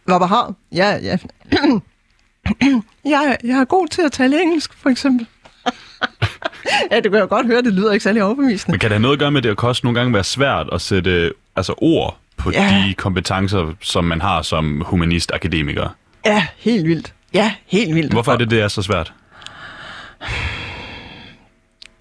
[0.04, 0.54] Hvad har?
[0.74, 1.16] Ja, ja.
[3.04, 5.26] jeg, jeg er god til at tale engelsk, for eksempel.
[6.90, 8.72] ja, det kan jeg godt høre, det lyder ikke særlig overbevisende.
[8.72, 10.24] Men kan det have noget at gøre med, at det kan også nogle gange være
[10.24, 12.84] svært at sætte altså, ord på Ja.
[12.88, 15.88] de kompetencer, som man har som humanist-akademiker?
[16.26, 17.14] Ja, helt vildt.
[17.34, 18.12] Ja, helt vildt.
[18.12, 19.12] Hvorfor er det, det er så svært?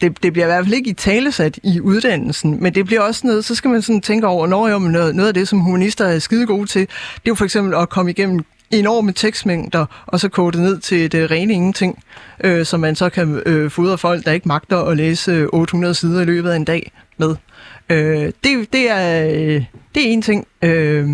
[0.02, 3.28] det, det bliver i hvert fald ikke i talesat i uddannelsen, men det bliver også
[3.28, 6.06] noget, så skal man sådan tænke over, når jo, noget, noget af det, som humanister
[6.06, 6.88] er skide gode til, det
[7.26, 11.12] er jo for eksempel at komme igennem enorme tekstmængder, og så kode det ned til
[11.12, 12.04] det rene ingenting,
[12.44, 15.94] øh, som man så kan øh, fodre folk, der ikke magter at læse øh, 800
[15.94, 17.36] sider i løbet af en dag med.
[17.92, 19.66] Øh, det, det, er, øh,
[19.96, 20.48] det er en ting.
[20.62, 21.10] Øh,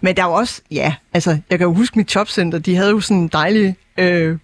[0.00, 2.90] men der er jo også, ja, altså, jeg kan jo huske mit jobcenter, de havde
[2.90, 4.38] jo sådan en dejlig øh,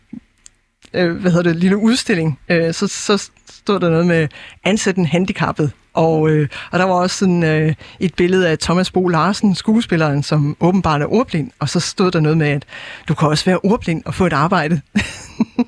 [0.95, 4.29] øh, hvad hedder det, lille udstilling, øh, så, så stod der noget med
[4.65, 5.73] ansæt en handicappet.
[5.95, 10.23] Og, øh, og der var også sådan øh, et billede af Thomas Bo Larsen, skuespilleren,
[10.23, 11.51] som åbenbart er ordblind.
[11.59, 12.65] Og så stod der noget med, at
[13.09, 14.81] du kan også være ordblind og få et arbejde.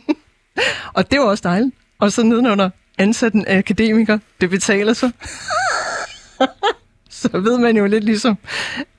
[0.97, 1.75] og det var også dejligt.
[1.99, 5.11] Og så nedenunder, ansat en akademiker, det betaler sig.
[7.11, 8.39] så ved man jo lidt ligesom,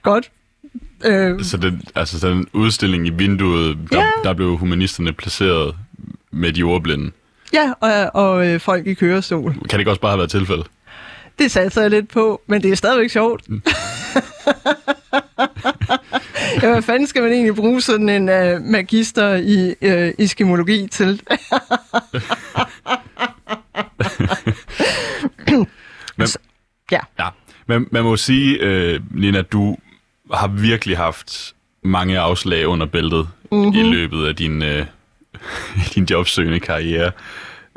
[0.04, 0.32] godt,
[1.06, 4.08] øh, Så den, altså den udstilling i vinduet, der, Ja.
[4.24, 5.76] der blev humanisterne placeret
[6.32, 7.12] med de ordblinde.
[7.54, 9.54] ja, og, og øh, folk i kørestol.
[9.54, 10.64] Kan det ikke også bare have været tilfælde?
[11.40, 13.44] Det satser jeg lidt på, men det er stadigvæk sjovt.
[16.62, 21.22] ja, hvad fanden skal man egentlig bruge sådan en uh, magister i uh, iskemologi til?
[26.18, 26.28] Men,
[26.92, 27.00] ja.
[27.20, 27.28] ja.
[27.68, 29.78] Men man må sige, øh, Nina, du
[30.34, 33.74] har virkelig haft mange afslag under bæltet mm-hmm.
[33.74, 34.86] i løbet af din, øh,
[35.96, 37.12] din jobsøgende karriere.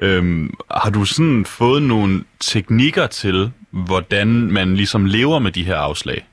[0.02, 5.76] Øhm, har du sådan fået nogle teknikker til, hvordan man ligesom lever med de her
[5.76, 6.26] afslag?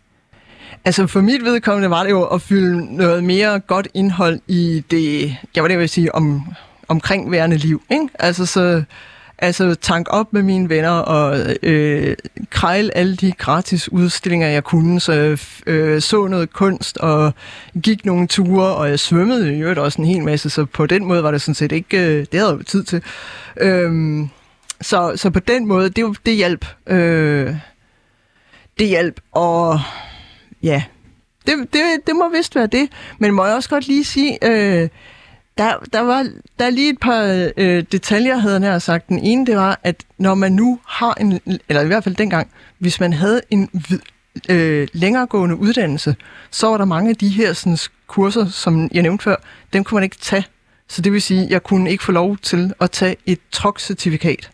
[0.85, 5.35] Altså for mit vedkommende var det jo at fylde noget mere godt indhold i det,
[5.55, 6.41] jeg var det, jeg vil sige, om,
[6.87, 7.81] omkringværende liv.
[7.91, 8.07] Ikke?
[8.19, 8.83] Altså så
[9.39, 12.15] altså tank op med mine venner og øh,
[12.49, 14.99] krejle alle de gratis udstillinger, jeg kunne.
[14.99, 17.33] Så jeg øh, så noget kunst og
[17.81, 21.05] gik nogle ture, og jeg svømmede i øvrigt også en hel masse, så på den
[21.05, 23.01] måde var det sådan set ikke, øh, det havde jeg tid til.
[23.57, 24.29] Øhm,
[24.81, 26.65] så, så på den måde, det, det hjalp.
[26.87, 27.55] Øh,
[28.79, 29.79] det hjalp, og
[30.63, 30.83] ja,
[31.45, 32.89] det, det, det må vist være det.
[33.19, 34.89] Men må jeg også godt lige sige, øh,
[35.57, 36.27] der, der var
[36.59, 39.07] der er lige et par øh, detaljer, havde jeg sagt.
[39.07, 41.39] Den ene, det var, at når man nu har en,
[41.69, 43.99] eller i hvert fald dengang, hvis man havde en vid,
[44.49, 46.15] øh, længeregående uddannelse,
[46.51, 47.77] så var der mange af de her sådan,
[48.07, 49.35] kurser, som jeg nævnte før,
[49.73, 50.45] dem kunne man ikke tage.
[50.87, 54.49] Så det vil sige, at jeg kunne ikke få lov til at tage et truck-certifikat.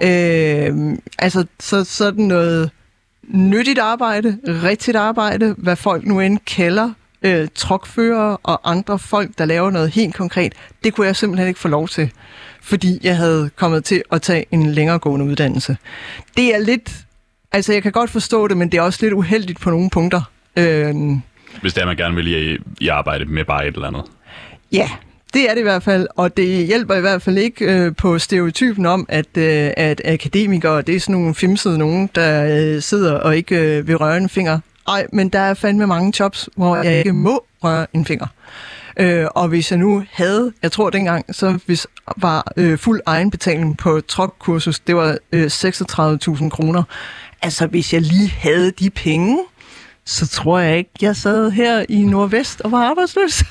[0.00, 2.70] Øh, altså, så sådan noget
[3.28, 6.90] nyttigt arbejde, rigtigt arbejde, hvad folk nu end kalder
[7.22, 10.52] øh, trokfører og andre folk, der laver noget helt konkret,
[10.84, 12.10] det kunne jeg simpelthen ikke få lov til,
[12.62, 15.76] fordi jeg havde kommet til at tage en længeregående uddannelse.
[16.36, 16.92] Det er lidt,
[17.52, 20.22] altså jeg kan godt forstå det, men det er også lidt uheldigt på nogle punkter.
[20.56, 20.94] Øh,
[21.60, 24.04] Hvis det er, man gerne vil i, i arbejde med bare et eller andet.
[24.72, 24.90] Ja,
[25.34, 28.18] det er det i hvert fald, og det hjælper i hvert fald ikke øh, på
[28.18, 32.44] stereotypen om, at, øh, at akademikere, det er sådan nogle filmsede nogen, der
[32.74, 34.60] øh, sidder og ikke øh, vil røre en finger.
[34.88, 38.26] Ej, men der er fandme mange jobs, hvor jeg ikke må røre en finger.
[38.96, 43.78] Øh, og hvis jeg nu havde, jeg tror dengang, så hvis var øh, fuld egenbetaling
[43.78, 46.82] på trokkursus, det var øh, 36.000 kroner.
[47.42, 49.38] Altså hvis jeg lige havde de penge,
[50.04, 53.44] så tror jeg ikke, jeg sad her i Nordvest og var arbejdsløs.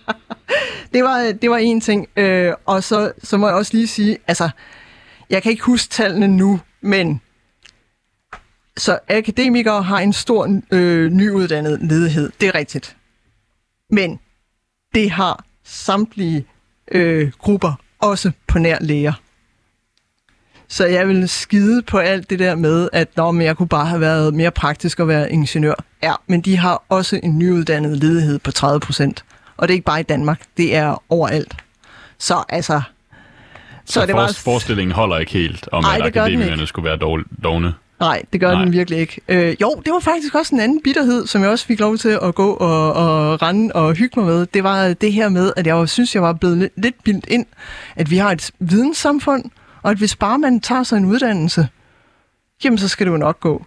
[0.92, 2.06] det var det var en ting.
[2.16, 4.50] Øh, og så, så må jeg også lige sige, altså,
[5.30, 7.20] jeg kan ikke huske tallene nu, men
[8.76, 12.30] så akademikere har en stor øh, nyuddannet ledighed.
[12.40, 12.96] Det er rigtigt.
[13.90, 14.20] Men
[14.94, 16.46] det har samtlige
[16.92, 19.12] øh, grupper, også på nær læger.
[20.68, 23.86] Så jeg vil skide på alt det der med, at Nå, men jeg kunne bare
[23.86, 25.74] have været mere praktisk at være ingeniør.
[26.02, 29.24] Ja, men de har også en nyuddannet ledighed på 30 procent.
[29.56, 31.54] Og det er ikke bare i Danmark, det er overalt.
[32.18, 32.80] Så altså...
[33.86, 37.22] Så, så det for, var- forestillingen holder ikke helt om, Ej, at akademikerne skulle være
[37.42, 37.74] dogne.
[38.04, 38.64] Nej, det gør Nej.
[38.64, 39.20] Den virkelig ikke.
[39.28, 42.18] Øh, jo, det var faktisk også en anden bitterhed, som jeg også fik lov til
[42.22, 44.46] at gå og, og rende og hygge mig med.
[44.46, 47.46] Det var det her med, at jeg synes, jeg var blevet lidt, lidt bildt ind,
[47.96, 49.44] at vi har et videnssamfund,
[49.82, 51.68] og at hvis bare man tager sig en uddannelse,
[52.64, 53.64] jamen så skal det jo nok gå.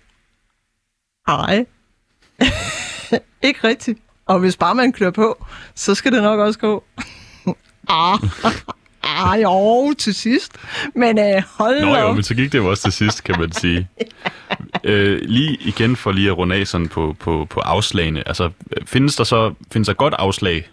[1.28, 1.66] Nej.
[3.48, 4.00] ikke rigtigt.
[4.26, 6.84] Og hvis bare man klør på, så skal det nok også gå.
[7.90, 8.20] ah,
[9.08, 10.52] ah, jo, til sidst.
[10.96, 12.16] Men øh, hold Nå jo, op.
[12.16, 13.88] men så gik det jo også til sidst, kan man sige.
[14.84, 18.28] øh, lige igen for lige at runde af sådan på, på, på afslagene.
[18.28, 18.50] Altså,
[18.86, 20.70] findes der så findes der godt afslag?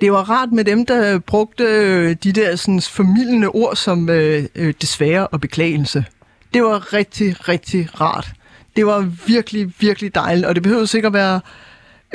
[0.00, 4.44] Det var rart med dem, der brugte øh, de der sådan, formidlende ord som øh,
[4.54, 6.04] øh, desværre og beklagelse.
[6.54, 8.28] Det var rigtig, rigtig rart.
[8.76, 11.40] Det var virkelig, virkelig dejligt, og det behøvede sikkert være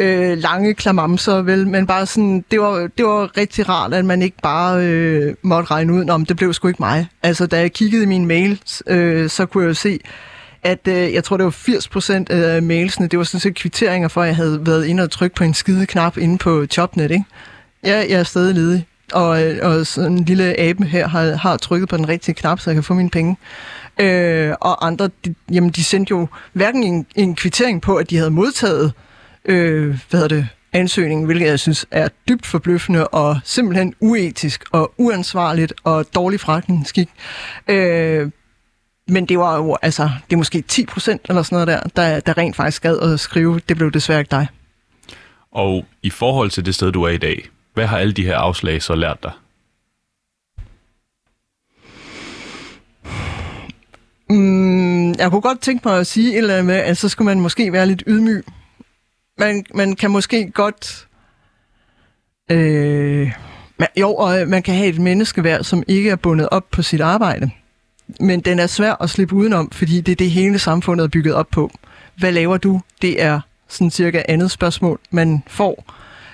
[0.01, 4.21] øh, lange klamamser, vel, men bare sådan, det var, det var rigtig rart, at man
[4.21, 7.07] ikke bare øh, måtte regne ud, om det blev sgu ikke mig.
[7.23, 9.99] Altså, da jeg kiggede i min mails, øh, så kunne jeg jo se,
[10.63, 14.07] at øh, jeg tror, det var 80 procent af mailsene, det var sådan set kvitteringer
[14.07, 17.11] for, at jeg havde været inde og trykke på en skide knap inde på Jobnet,
[17.11, 17.25] ikke?
[17.83, 18.85] Ja, jeg er stadig ledig.
[19.13, 22.59] Og, øh, og sådan en lille abe her har, har trykket på den rigtige knap,
[22.59, 23.37] så jeg kan få mine penge.
[23.99, 28.17] Øh, og andre, de, jamen, de sendte jo hverken en, en kvittering på, at de
[28.17, 28.91] havde modtaget øh,
[29.43, 35.73] hvad hedder det, ansøgningen, hvilket jeg synes er dybt forbløffende og simpelthen uetisk og uansvarligt
[35.83, 37.09] og dårlig forretningsskik.
[37.67, 38.31] Øh,
[39.07, 42.19] men det var jo, altså, det er måske 10 procent eller sådan noget der, der,
[42.19, 44.47] der rent faktisk gad at skrive, det blev desværre ikke dig.
[45.51, 48.37] Og i forhold til det sted, du er i dag, hvad har alle de her
[48.37, 49.31] afslag så lært dig?
[54.29, 57.25] Mm, jeg kunne godt tænke mig at sige et eller andet med, at så skulle
[57.25, 58.45] man måske være lidt ydmyg.
[59.39, 61.07] Man, man kan måske godt...
[62.51, 63.31] Øh,
[63.77, 66.81] man, jo, og øh, man kan have et menneskeværd, som ikke er bundet op på
[66.81, 67.51] sit arbejde.
[68.19, 71.33] Men den er svær at slippe udenom, fordi det er det hele samfundet er bygget
[71.33, 71.71] op på.
[72.15, 72.81] Hvad laver du?
[73.01, 75.85] Det er sådan cirka andet spørgsmål, man får.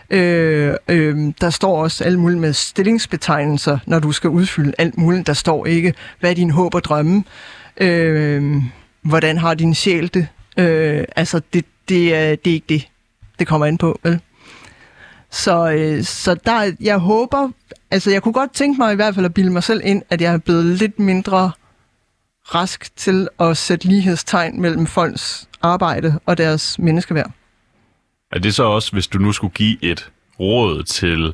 [0.10, 5.28] Øh, øh, der står også alt muligt med stillingsbetegnelser, når du skal udfylde alt muligt.
[5.28, 7.24] Der står ikke, hvad er din håb og drømme?
[7.78, 8.56] Øh,
[9.02, 10.28] hvordan har din sjæl det?
[10.58, 12.88] Øh, altså, det, det, er, det er ikke det,
[13.40, 14.20] det kommer an på, vel?
[15.32, 17.52] Så, øh, så der, jeg håber,
[17.92, 20.22] altså jeg kunne godt tænke mig i hvert fald at bilde mig selv ind, at
[20.22, 21.52] jeg er blevet lidt mindre
[22.56, 27.32] rask til at sætte lighedstegn mellem folks arbejde og deres menneskeværd.
[28.32, 31.34] Er det så også, hvis du nu skulle give et råd til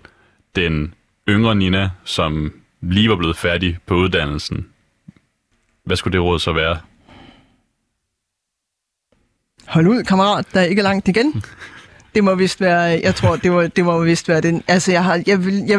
[0.55, 0.93] den
[1.29, 4.67] yngre Nina, som lige var blevet færdig på uddannelsen?
[5.85, 6.79] Hvad skulle det råd så være?
[9.67, 11.43] Hold ud, kammerat, der er ikke langt igen.
[12.15, 14.63] Det må vist være, jeg tror, det må, det må vist være den.
[14.67, 15.71] Altså, jeg, har, jeg, vil, jeg vil